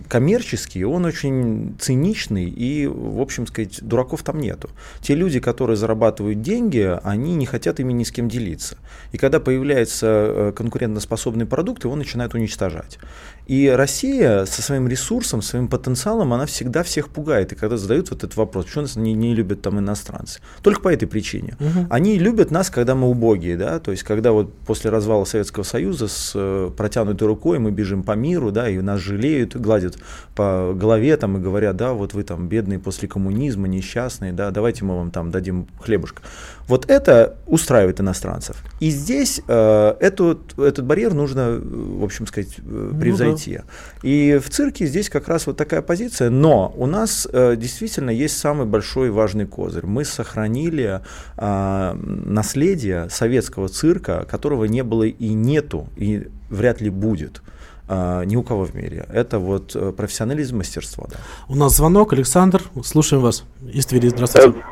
[0.10, 4.71] коммерческий, он очень циничный, и, в общем сказать, дураков там нету.
[5.02, 8.78] Те люди, которые зарабатывают деньги, они не хотят ими ни с кем делиться.
[9.12, 12.98] И когда появляется э, конкурентоспособный продукт, его начинают уничтожать.
[13.47, 17.51] И Россия со своим ресурсом, своим потенциалом, она всегда всех пугает.
[17.51, 20.41] И когда задают вот этот вопрос, почему нас не, не любят там иностранцы?
[20.62, 21.58] Только по этой причине.
[21.89, 26.08] Они любят нас, когда мы убогие, да, то есть когда вот после развала Советского Союза
[26.08, 29.97] с э, протянутой рукой мы бежим по миру, да, и нас жалеют, гладят
[30.36, 34.86] по голове там и говорят, да, вот вы там бедные после коммунизма, несчастные, да, давайте
[34.86, 36.21] мы вам там дадим хлебушка.
[36.67, 38.58] Вот это устраивает иностранцев.
[38.80, 42.99] И здесь э, эту, этот барьер нужно, э, в общем сказать, э, да.
[42.99, 43.60] превзойти.
[44.01, 48.38] И в цирке здесь как раз вот такая позиция, но у нас э, действительно есть
[48.38, 49.86] самый большой важный козырь.
[49.86, 51.01] Мы сохранили
[51.38, 57.41] а, наследие советского цирка, которого не было и нету, и вряд ли будет
[57.88, 59.06] а, ни у кого в мире.
[59.12, 61.08] Это вот э, профессионализм, мастерство.
[61.10, 61.17] Да.
[61.47, 63.43] У нас звонок, Александр, слушаем вас.
[63.71, 64.63] Из Твери, здравствуйте.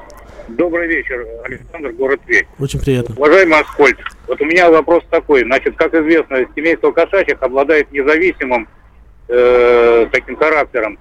[0.48, 2.46] Добрый вечер, Александр, город Тверь.
[2.60, 3.16] Очень приятно.
[3.18, 5.44] Уважаемый Аскольд, вот у меня вопрос такой.
[5.44, 8.68] Значит, как известно, семейство кошачьих обладает независимым
[9.30, 11.00] э, таким характером.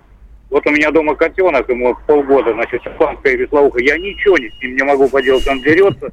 [0.51, 3.81] Вот у меня дома котенок, ему полгода, значит, испанская веслоуха.
[3.81, 5.49] Я ничего не, с ним не могу поделать.
[5.49, 6.13] Он дерется,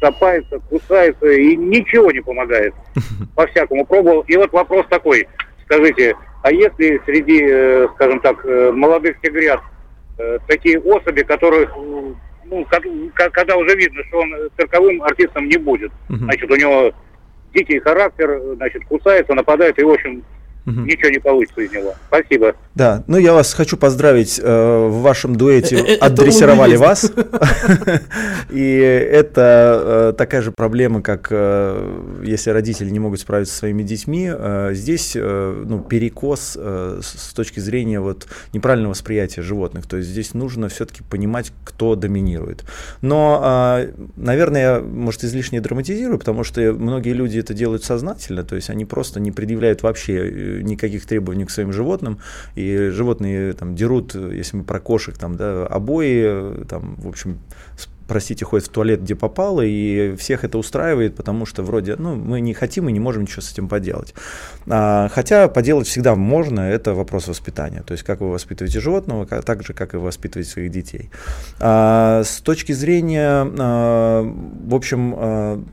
[0.00, 2.74] цапается, кусается, и ничего не помогает.
[3.34, 4.20] По-всякому пробовал.
[4.28, 5.26] И вот вопрос такой.
[5.64, 9.60] Скажите, а если среди, э, скажем так, э, молодых тигрят
[10.18, 11.74] э, такие особи, которых,
[12.50, 12.66] ну,
[13.14, 16.92] когда уже видно, что он цирковым артистом не будет, значит, у него
[17.54, 20.22] дикий характер, значит, кусается, нападает, и, в общем,
[20.68, 20.80] Угу.
[20.80, 21.94] Ничего не получится из него.
[22.08, 22.54] Спасибо.
[22.74, 24.38] Да, ну я вас хочу поздравить.
[24.42, 27.10] Э, в вашем дуэте э, э, отдрессировали вас.
[28.50, 31.32] И это такая же проблема, как
[32.22, 34.30] если родители не могут справиться со своими детьми.
[34.72, 39.86] Здесь ну, перекос с точки зрения вот неправильного восприятия животных.
[39.86, 42.64] То есть здесь нужно все-таки понимать, кто доминирует.
[43.00, 48.70] Но, наверное, я, может, излишне драматизирую, потому что многие люди это делают сознательно, то есть
[48.70, 52.18] они просто не предъявляют вообще никаких требований к своим животным,
[52.54, 57.38] и животные там дерут, если мы про кошек, там, да, обои, там, в общем,
[58.08, 62.40] простите, ходят в туалет, где попало, и всех это устраивает, потому что вроде, ну, мы
[62.40, 64.14] не хотим и не можем ничего с этим поделать.
[64.66, 67.82] А, хотя поделать всегда можно, это вопрос воспитания.
[67.82, 71.10] То есть, как вы воспитываете животного, как, так же, как и воспитываете своих детей.
[71.60, 75.64] А, с точки зрения, а, в общем, а,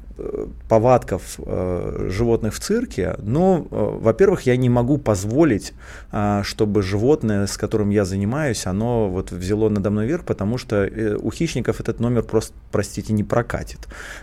[0.68, 5.74] повадков э, животных в цирке, но, э, во-первых, я не могу позволить,
[6.12, 10.76] э, чтобы животное, с которым я занимаюсь, оно вот взяло надо мной верх, потому что
[10.86, 13.80] э, у хищников этот номер просто, простите, не прокатит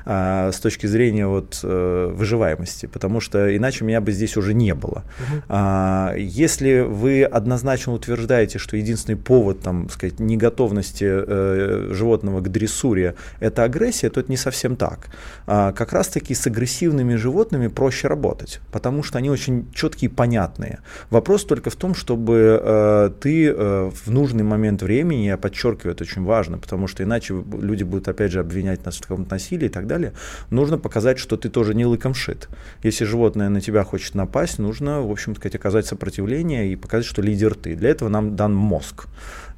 [0.06, 4.74] э, с точки зрения вот э, выживаемости, потому что иначе меня бы здесь уже не
[4.74, 5.04] было.
[5.18, 5.42] Угу.
[5.48, 13.14] А, если вы однозначно утверждаете, что единственный повод, там, сказать, неготовности э, животного к дрессуре–
[13.40, 15.08] это агрессия, то это не совсем так.
[15.46, 20.78] А, как раз-таки с агрессивными животными проще работать, потому что они очень четкие и понятные.
[21.10, 26.04] Вопрос только в том, чтобы э, ты э, в нужный момент времени, я подчеркиваю, это
[26.04, 29.70] очень важно, потому что иначе люди будут опять же обвинять нас в каком-то насилии и
[29.70, 30.12] так далее,
[30.50, 32.48] нужно показать, что ты тоже не лыком шит.
[32.82, 37.22] Если животное на тебя хочет напасть, нужно, в общем сказать, оказать сопротивление и показать, что
[37.22, 37.74] лидер ты.
[37.74, 39.06] Для этого нам дан мозг.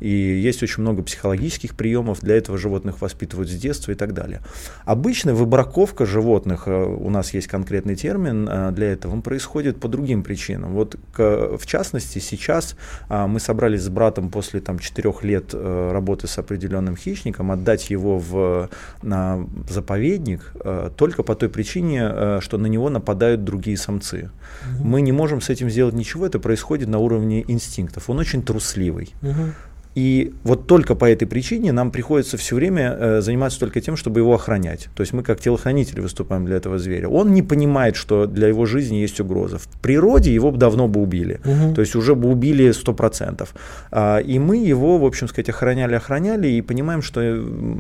[0.01, 4.41] И есть очень много психологических приемов, для этого животных воспитывают с детства и так далее.
[4.85, 9.89] Обычно выбраковка животных, э, у нас есть конкретный термин э, для этого, он происходит по
[9.89, 10.73] другим причинам.
[10.73, 12.77] Вот в частности сейчас
[13.09, 17.91] а, мы собрались с братом после там, 4 лет э, работы с определенным хищником отдать
[17.91, 18.69] его в
[19.03, 20.53] на заповедник
[20.97, 24.31] только по той причине, что на него нападают другие самцы.
[24.79, 24.85] Угу.
[24.85, 28.11] Мы не можем с этим сделать ничего, это происходит на уровне инстинктов.
[28.11, 29.15] Он очень трусливый.
[29.23, 29.53] Угу.
[29.95, 34.21] И вот только по этой причине нам приходится все время э, заниматься только тем, чтобы
[34.21, 34.89] его охранять.
[34.95, 37.09] То есть мы как телохранители выступаем для этого зверя.
[37.09, 39.59] Он не понимает, что для его жизни есть угроза.
[39.59, 41.41] В природе его давно бы убили.
[41.45, 41.75] Угу.
[41.75, 43.49] То есть уже бы убили 100%.
[43.91, 47.37] А, и мы его, в общем сказать, охраняли, охраняли и понимаем, что э,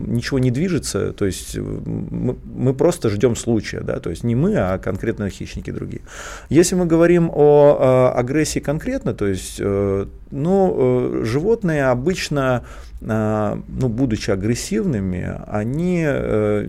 [0.07, 1.13] ничего не движется.
[1.13, 3.81] То есть э, мы, мы просто ждем случая.
[3.81, 3.99] Да?
[3.99, 6.03] То есть не мы, а конкретно хищники другие.
[6.49, 12.65] Если мы говорим о, а, агрессии конкретно, то есть э, ну, э, животные обычно,
[13.01, 16.69] э, ну, будучи агрессивными, они э,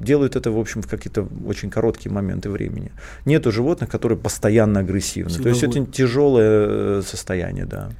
[0.00, 2.90] делают это, в общем, в какие-то очень короткие моменты времени.
[3.26, 5.28] Нету животных, которые постоянно агрессивны.
[5.28, 5.76] Всегда То есть будет.
[5.76, 7.90] это тяжелое состояние, да.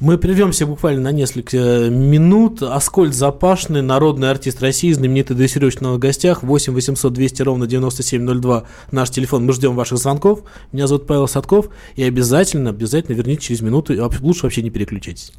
[0.00, 2.62] Мы прервемся буквально на несколько минут.
[2.62, 6.42] Аскольд Запашный, народный артист России, знаменитый дрессировочный на гостях.
[6.42, 9.46] 8 800 200 ровно 9702 наш телефон.
[9.46, 10.42] Мы ждем ваших звонков.
[10.72, 11.68] Меня зовут Павел Садков.
[11.96, 13.94] И обязательно, обязательно верните через минуту.
[14.20, 15.32] Лучше вообще не переключайтесь.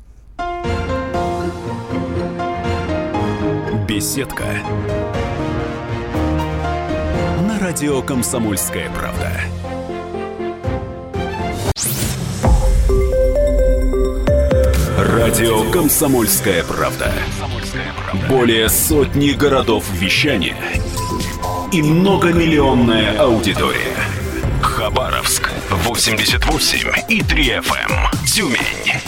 [3.95, 4.43] Беседка.
[7.47, 9.31] На радио «Комсомольская правда».
[14.97, 17.13] Радио «Комсомольская правда».
[18.27, 20.57] Более сотни городов вещания
[21.71, 23.95] и многомиллионная аудитория.
[24.61, 27.63] Хабаровск 88 и 3 FM.
[27.63, 28.25] Эм.
[28.25, 28.59] Тюмень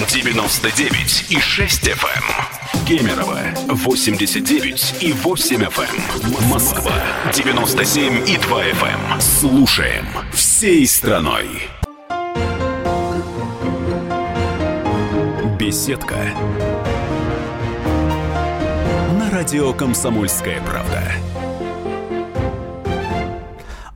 [0.08, 2.57] 99 и 6 FM.
[2.90, 2.98] Эм.
[3.00, 6.44] Кемерово 89 и 8 FM.
[6.44, 6.50] Эм.
[6.50, 6.94] Москва
[7.34, 9.20] 97 и 2 FM.
[9.22, 11.48] Слушаем всей страной.
[15.60, 16.16] Беседка.
[19.20, 21.04] На радио Комсомольская правда.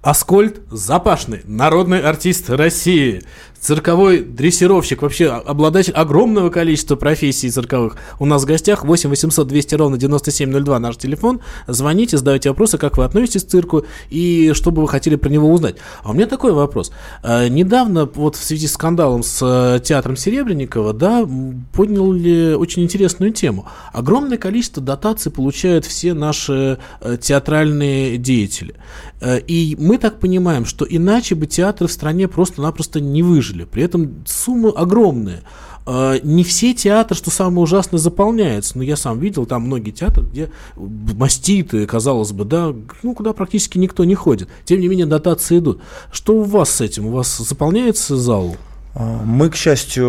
[0.01, 3.21] Аскольд Запашный, народный артист России.
[3.61, 7.95] Цирковой дрессировщик, вообще обладатель огромного количества профессий цирковых.
[8.19, 11.41] У нас в гостях 8 800 200 ровно 9702 наш телефон.
[11.67, 15.51] Звоните, задавайте вопросы, как вы относитесь к цирку и что бы вы хотели про него
[15.51, 15.75] узнать.
[16.03, 16.91] А у меня такой вопрос.
[17.21, 21.27] А, недавно вот в связи с скандалом с э, театром Серебренникова, да,
[21.73, 23.67] подняли очень интересную тему.
[23.93, 28.75] Огромное количество дотаций получают все наши э, театральные деятели.
[29.21, 33.63] Э, и мы так понимаем, что иначе бы театры в стране просто-напросто не выжили.
[33.65, 35.43] При этом суммы огромные.
[35.85, 38.77] Э, не все театры, что самое ужасное, заполняются.
[38.77, 43.77] Но я сам видел там многие театры, где маститы, казалось бы, да, ну, куда практически
[43.77, 44.49] никто не ходит.
[44.65, 45.81] Тем не менее, дотации идут.
[46.11, 47.05] Что у вас с этим?
[47.05, 48.57] У вас заполняется зал?
[48.93, 50.07] А, мы, к счастью,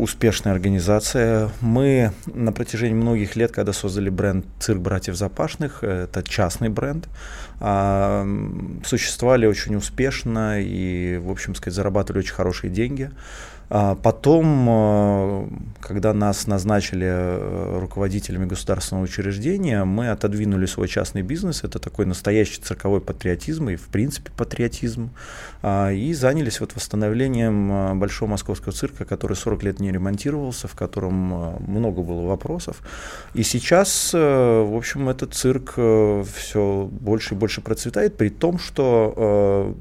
[0.00, 1.50] успешная организация.
[1.60, 7.08] Мы на протяжении многих лет, когда создали бренд «Цирк братьев Запашных», это частный бренд,
[7.60, 8.26] а,
[8.84, 13.10] существовали очень успешно и, в общем сказать, зарабатывали очень хорошие деньги.
[13.70, 15.46] А потом, э,
[15.80, 22.60] когда нас назначили э, руководителями государственного учреждения, мы отодвинули свой частный бизнес, это такой настоящий
[22.60, 25.10] цирковой патриотизм и, в принципе, патриотизм,
[25.62, 30.74] а, и занялись вот восстановлением э, Большого Московского цирка, который 40 лет не ремонтировался, в
[30.74, 31.14] котором
[31.66, 32.82] много было вопросов.
[33.32, 39.74] И сейчас, в общем, этот цирк все больше и больше процветает, при том, что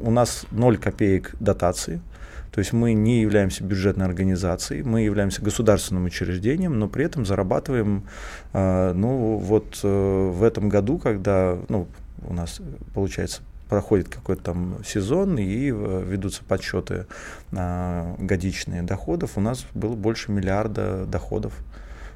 [0.00, 2.00] у нас 0 копеек дотации,
[2.58, 8.02] то есть мы не являемся бюджетной организацией, мы являемся государственным учреждением, но при этом зарабатываем,
[8.52, 11.86] э, ну вот э, в этом году, когда ну,
[12.26, 12.60] у нас
[12.94, 17.06] получается проходит какой-то там сезон и э, ведутся подсчеты
[17.52, 21.52] годичные доходов, у нас было больше миллиарда доходов.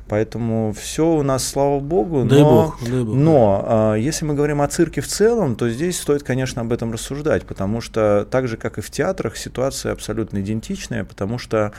[0.09, 2.25] Поэтому все у нас, слава богу.
[2.25, 3.15] Дай но, бог, дай бог.
[3.15, 6.93] но а, если мы говорим о цирке в целом, то здесь стоит, конечно, об этом
[6.93, 11.73] рассуждать, потому что так же, как и в театрах, ситуация абсолютно идентичная, потому что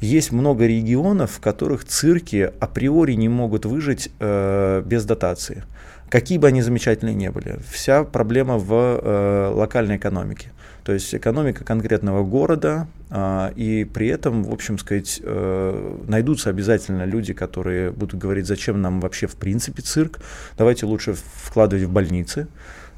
[0.00, 5.64] есть много регионов, в которых цирки априори не могут выжить э, без дотации.
[6.08, 7.58] Какие бы они замечательные не были.
[7.70, 10.52] Вся проблема в э, локальной экономике.
[10.84, 17.04] То есть экономика конкретного города, а, и при этом, в общем сказать, э, найдутся обязательно
[17.04, 20.18] люди, которые будут говорить, зачем нам вообще в принципе цирк,
[20.58, 22.48] давайте лучше вкладывать в больницы,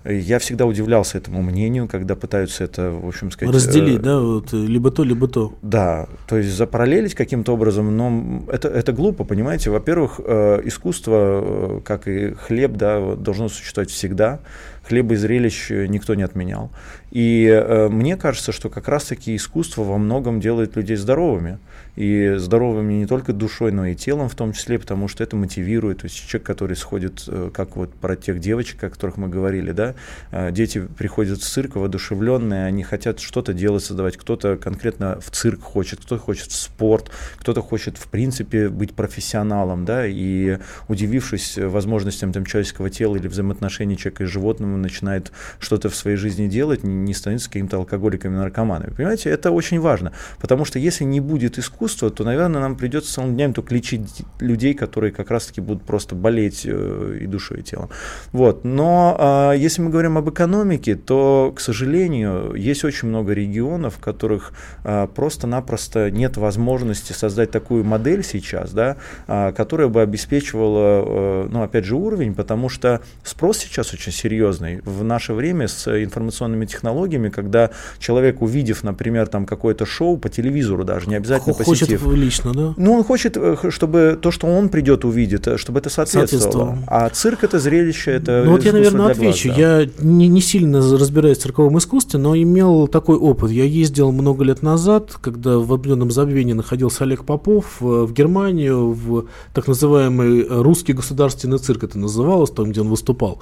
[0.08, 3.54] я всегда удивлялся этому мнению, когда пытаются это, в общем сказать...
[3.54, 5.54] Разделить, э, да, вот, либо то, либо то.
[5.62, 9.70] Да, то есть запараллелить каким-то образом, но это, это глупо, понимаете.
[9.70, 14.40] Во-первых, э, искусство, э, как и хлеб, да, должно существовать всегда.
[14.86, 16.70] Хлеба и зрелищ никто не отменял.
[17.10, 21.58] И э, мне кажется, что как раз-таки искусство во многом делает людей здоровыми
[21.94, 26.02] и здоровыми не только душой, но и телом в том числе, потому что это мотивирует.
[26.02, 29.72] То есть человек, который сходит, э, как вот про тех девочек, о которых мы говорили,
[29.72, 29.94] да,
[30.30, 34.16] э, дети приходят в цирк воодушевленные, они хотят что-то делать, создавать.
[34.16, 39.84] Кто-то конкретно в цирк хочет, кто-то хочет в спорт, кто-то хочет, в принципе, быть профессионалом,
[39.86, 40.58] да, и
[40.88, 46.46] удивившись возможностям там, человеческого тела или взаимоотношений человека и животного, начинает что-то в своей жизни
[46.46, 48.90] делать, не становиться какими-то алкоголиками, наркоманами.
[48.90, 53.34] Понимаете, это очень важно, потому что если не будет искусства, то, наверное, нам придется целыми
[53.34, 57.90] днями только лечить людей, которые как раз-таки будут просто болеть э, и душой, и телом.
[58.32, 58.64] Вот.
[58.64, 64.00] Но а, если мы говорим об экономике, то, к сожалению, есть очень много регионов, в
[64.00, 64.52] которых
[64.84, 68.96] а, просто-напросто нет возможности создать такую модель сейчас, да,
[69.26, 74.65] а, которая бы обеспечивала, а, ну, опять же, уровень, потому что спрос сейчас очень серьезный.
[74.84, 80.84] В наше время с информационными технологиями, когда человек, увидев, например, там какое-то шоу по телевизору
[80.84, 82.74] даже, не обязательно по хочет лично, да?
[82.76, 86.78] Ну, он хочет, э, чтобы то, что он придет, увидит, э, чтобы это соответствовало.
[86.86, 89.48] А цирк это зрелище, это Ну, вот я, наверное, отвечу.
[89.48, 89.80] Глаз, да.
[89.80, 93.50] Я не, не сильно разбираюсь в цирковом искусстве, но имел такой опыт.
[93.50, 98.92] Я ездил много лет назад, когда в определенном забвении находился Олег Попов, э, в Германию,
[98.92, 103.40] в так называемый русский государственный цирк это называлось, там, где он выступал.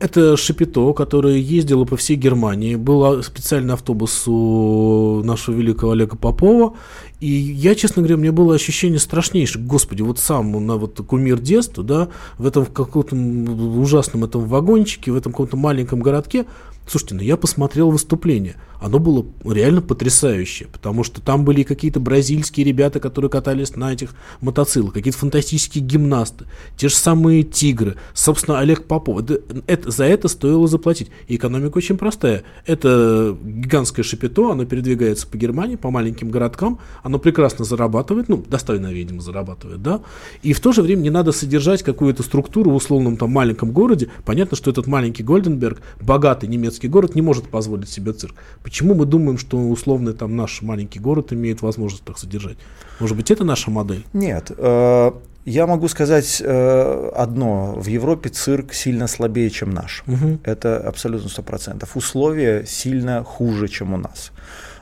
[0.00, 2.76] Это Шапито, который ездил по всей Германии.
[2.76, 6.74] Был специальный автобус у нашего великого Олега Попова,
[7.20, 9.64] и я, честно говоря, мне было ощущение страшнейшее.
[9.64, 12.08] Господи, вот сам на вот кумир детства, да,
[12.38, 16.46] в этом каком-то ужасном этом вагончике, в этом каком-то маленьком городке,
[16.86, 18.56] Слушайте, ну я посмотрел выступление.
[18.82, 24.10] Оно было реально потрясающее, потому что там были какие-то бразильские ребята, которые катались на этих
[24.40, 29.20] мотоциклах, какие-то фантастические гимнасты, те же самые тигры, собственно, Олег Попов.
[29.22, 31.10] Это, это, за это стоило заплатить.
[31.28, 32.42] И экономика очень простая.
[32.66, 38.92] Это гигантское шапито, оно передвигается по Германии, по маленьким городкам, оно прекрасно зарабатывает, ну, достойно,
[38.92, 40.00] видимо, зарабатывает, да,
[40.42, 44.08] и в то же время не надо содержать какую-то структуру в условном там маленьком городе.
[44.24, 48.34] Понятно, что этот маленький Гольденберг, богатый немецкий город не может позволить себе цирк.
[48.72, 52.56] Почему мы думаем, что условный там наш маленький город имеет возможность так содержать?
[53.00, 54.06] Может быть, это наша модель?
[54.14, 54.50] Нет.
[54.56, 55.10] Э,
[55.44, 57.74] я могу сказать э, одно.
[57.76, 60.02] В Европе цирк сильно слабее, чем наш.
[60.06, 60.38] Угу.
[60.44, 61.98] Это абсолютно сто процентов.
[61.98, 64.32] Условия сильно хуже, чем у нас.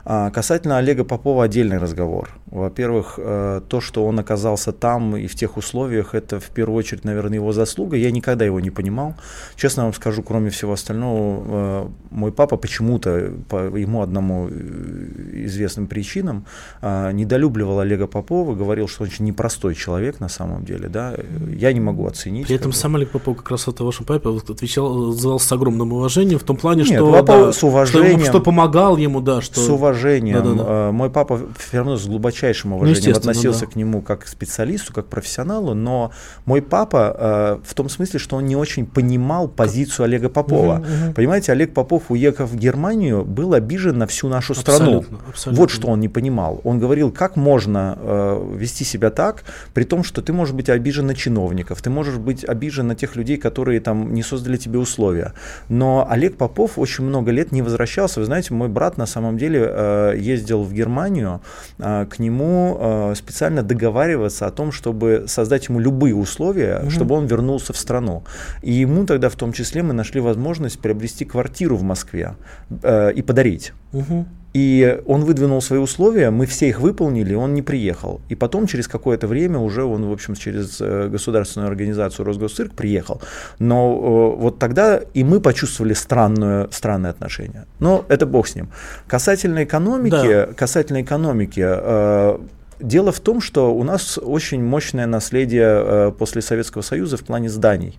[0.04, 2.30] Касательно Олега Попова отдельный разговор.
[2.46, 7.04] Во-первых, э, то, что он оказался там и в тех условиях, это в первую очередь,
[7.04, 7.96] наверное, его заслуга.
[7.96, 9.14] Я никогда его не понимал.
[9.56, 15.86] Честно вам скажу, кроме всего остального, э, мой папа почему-то, по ему одному э, известным
[15.86, 16.44] причинам,
[16.82, 20.88] недолюбливал Олега Попова, говорил, что он очень непростой человек на самом деле.
[20.88, 21.14] Да?
[21.48, 22.46] Я не могу оценить.
[22.46, 26.38] При этом сам Олег Попов как раз это вашему папе отвечал, отзывался с огромным уважением,
[26.38, 29.60] в том плане, Нет, что, да, с уважением, что, что помогал ему, да, что...
[29.60, 30.42] С уважением.
[30.42, 30.92] Да, да, да.
[30.92, 33.72] Мой папа все равно с глубочайшим уважением ну, относился да.
[33.72, 36.12] к нему как к специалисту, как к профессионалу, но
[36.44, 40.76] мой папа э, в том смысле, что он не очень понимал позицию Олега Попова.
[40.76, 41.14] Угу, угу.
[41.14, 44.98] Понимаете, Олег Попов, уехав в Германию, был обижен на всю нашу страну.
[44.98, 45.60] Абсолютно, абсолютно.
[45.60, 46.60] Вот что он не понимал.
[46.64, 51.06] Он говорил, как можно э, вести себя так, при том, что ты можешь быть обижен
[51.06, 55.32] на чиновников, ты можешь быть обижен на тех людей, которые там не создали тебе условия.
[55.68, 58.20] Но Олег Попов очень много лет не возвращался.
[58.20, 59.79] Вы знаете, мой брат на самом деле э,
[60.16, 61.40] ездил в Германию
[61.78, 66.90] э, к нему э, специально договариваться о том, чтобы создать ему любые условия, угу.
[66.90, 68.22] чтобы он вернулся в страну.
[68.62, 72.34] И ему тогда в том числе мы нашли возможность приобрести квартиру в Москве
[72.82, 73.72] э, и подарить.
[73.92, 74.26] Угу.
[74.52, 78.20] И он выдвинул свои условия, мы все их выполнили, он не приехал.
[78.28, 83.22] И потом, через какое-то время, уже он, в общем, через э, государственную организацию Росгосцирк приехал.
[83.60, 87.66] Но э, вот тогда и мы почувствовали странное, странное отношение.
[87.78, 88.70] Но это бог с ним.
[89.06, 90.46] Касательно экономики, да.
[90.46, 92.38] касательно экономики, э,
[92.80, 97.98] Дело в том, что у нас очень мощное наследие после Советского Союза в плане зданий.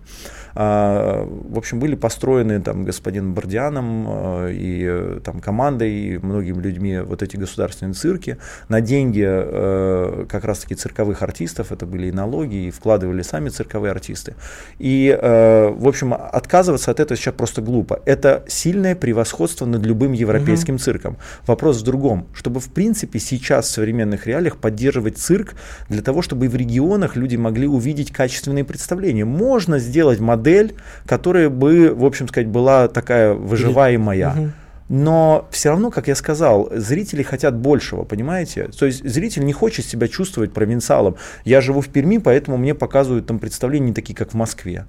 [0.54, 6.60] А, в общем, были построены там господином Бордианом а, и э, там командой, и многими
[6.60, 8.38] людьми вот эти государственные цирки
[8.68, 13.90] на деньги э, как раз-таки цирковых артистов, это были и налоги, и вкладывали сами цирковые
[13.90, 14.34] артисты.
[14.78, 18.00] И, э, в общем, отказываться от этого сейчас просто глупо.
[18.04, 20.82] Это сильное превосходство над любым европейским угу.
[20.82, 21.16] цирком.
[21.46, 25.54] Вопрос в другом, чтобы, в принципе, сейчас в современных реалиях поддерживать цирк
[25.88, 29.24] для того, чтобы и в регионах люди могли увидеть качественные представления.
[29.24, 30.74] Можно сделать модель модель,
[31.06, 34.30] которая бы, в общем сказать, была такая выживаемая.
[34.30, 34.50] Угу.
[34.88, 38.68] Но все равно, как я сказал, зрители хотят большего, понимаете?
[38.78, 41.16] То есть зритель не хочет себя чувствовать провинциалом.
[41.44, 44.84] Я живу в Перми, поэтому мне показывают там представления не такие, как в Москве.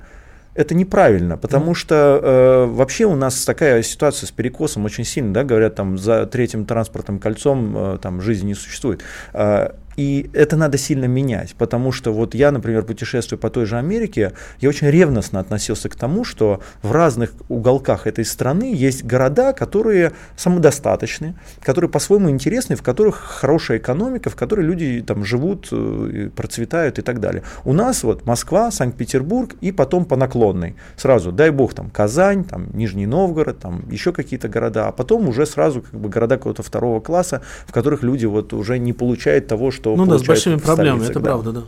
[0.56, 1.76] Это неправильно, потому mm.
[1.76, 6.28] что э, вообще у нас такая ситуация с перекосом очень сильно, да, говорят, там за
[6.28, 9.02] третьим транспортным кольцом э, там жизни не существует.
[9.34, 13.78] Э, и это надо сильно менять, потому что вот я, например, путешествую по той же
[13.78, 19.54] Америке, я очень ревностно относился к тому, что в разных уголках этой страны есть города,
[19.54, 26.30] которые самодостаточны, которые по-своему интересны, в которых хорошая экономика, в которой люди там живут, э,
[26.36, 27.44] процветают и так далее.
[27.66, 30.76] У нас вот Москва, Санкт-Петербург и потом по наклонной.
[30.96, 35.46] Сразу, дай бог, там Казань, там Нижний Новгород, там еще какие-то города, а потом уже
[35.46, 39.72] сразу как бы города какого-то второго класса, в которых люди вот уже не получают того,
[39.72, 41.20] что что Ну да, с большими проблемами, это да.
[41.22, 41.64] правда, да.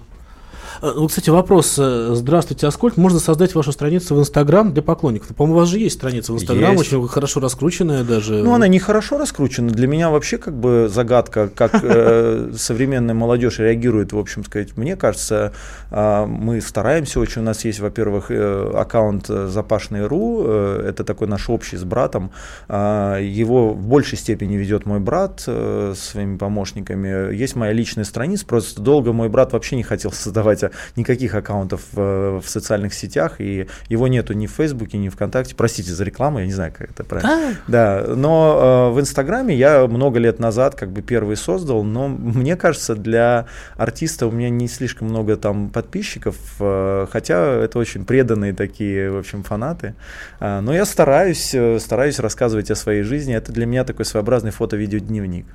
[0.81, 1.75] Э, ну, кстати, вопрос.
[1.77, 5.35] Э, здравствуйте, а сколько можно создать вашу страницу в Инстаграм для поклонников?
[5.35, 8.43] По-моему, у вас же есть страница в Инстаграм, очень хорошо раскрученная даже.
[8.43, 9.69] Ну, она не хорошо раскручена.
[9.69, 14.77] Для меня вообще как бы загадка, как э, современная молодежь реагирует, в общем сказать.
[14.77, 15.53] Мне кажется,
[15.91, 17.41] э, мы стараемся очень.
[17.41, 22.31] У нас есть, во-первых, э, аккаунт запашный.ру, э, это такой наш общий с братом.
[22.67, 27.33] Э, его в большей степени ведет мой брат э, своими помощниками.
[27.33, 30.64] Есть моя личная страница, просто долго мой брат вообще не хотел создавать
[30.95, 35.55] никаких аккаунтов в, в социальных сетях, и его нету ни в Фейсбуке, ни в ВКонтакте.
[35.55, 37.31] Простите за рекламу, я не знаю, как это правильно.
[37.31, 37.53] А?
[37.67, 42.55] Да, но э, в Инстаграме я много лет назад как бы первый создал, но мне
[42.55, 43.45] кажется, для
[43.77, 49.17] артиста у меня не слишком много там подписчиков, э, хотя это очень преданные такие, в
[49.17, 49.95] общем, фанаты.
[50.39, 53.35] Э, но я стараюсь, э, стараюсь рассказывать о своей жизни.
[53.35, 55.45] Это для меня такой своеобразный фото-видеодневник.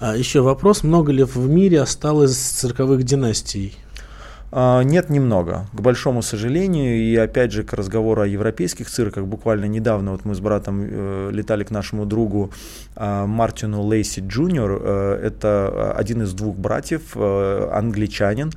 [0.00, 3.76] А еще вопрос, много ли в мире осталось цирковых династий?
[4.50, 6.96] А, нет, немного, к большому сожалению.
[6.96, 9.24] И опять же, к разговору о европейских цирках.
[9.24, 12.50] Буквально недавно вот мы с братом э, летали к нашему другу
[12.96, 14.80] э, Мартину Лейси Джуниор.
[14.80, 18.52] Э, это один из двух братьев, э, англичанин,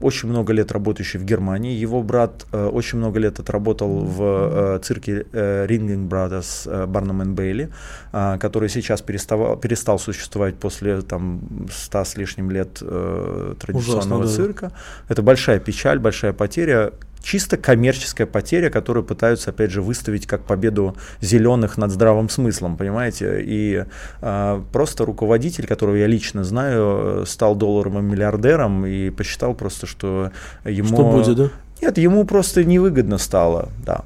[0.00, 1.72] очень много лет работающий в Германии.
[1.72, 7.70] Его брат очень много лет отработал в цирке Ringling Brothers э, Барнам Бейли,
[8.12, 11.40] который сейчас перестал, перестал существовать после там,
[11.72, 14.26] ста с лишним лет традиционного Ужасно, да.
[14.26, 14.72] цирка.
[15.08, 16.92] Это большая печаль, большая потеря.
[17.22, 23.42] чисто коммерческая потеря, которую пытаются, опять же, выставить как победу зеленых над здравым смыслом, понимаете?
[23.42, 23.84] И
[24.20, 30.32] э, просто руководитель, которого я лично знаю, стал долларовым миллиардером и посчитал просто, что
[30.64, 30.88] ему...
[30.88, 31.50] Что будет, да?
[31.80, 34.04] Нет, ему просто невыгодно стало, да.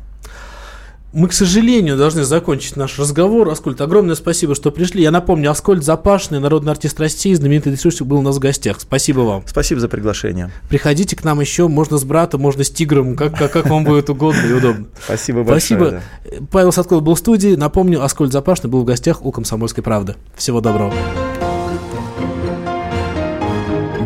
[1.17, 3.49] Мы, к сожалению, должны закончить наш разговор.
[3.49, 5.03] Аскольд, огромное спасибо, что пришли.
[5.03, 8.79] Я напомню, Аскольд Запашный, народный артист России, знаменитый ресурсик, был у нас в гостях.
[8.83, 9.43] Спасибо вам.
[9.47, 10.51] Спасибо за приглашение.
[10.69, 14.11] Приходите к нам еще, можно с братом, можно с тигром, как, как, как вам будет
[14.11, 14.89] угодно и удобно.
[15.07, 15.61] Спасибо большое.
[15.61, 15.91] Спасибо.
[15.91, 16.47] Да.
[16.51, 17.57] Павел Садков был в студии.
[17.57, 20.17] Напомню, Аскольд Запашный был в гостях у «Комсомольской правды».
[20.37, 20.93] Всего доброго.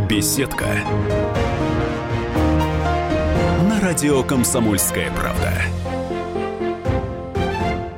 [0.09, 0.67] Беседка.
[3.69, 5.55] На радио «Комсомольская правда».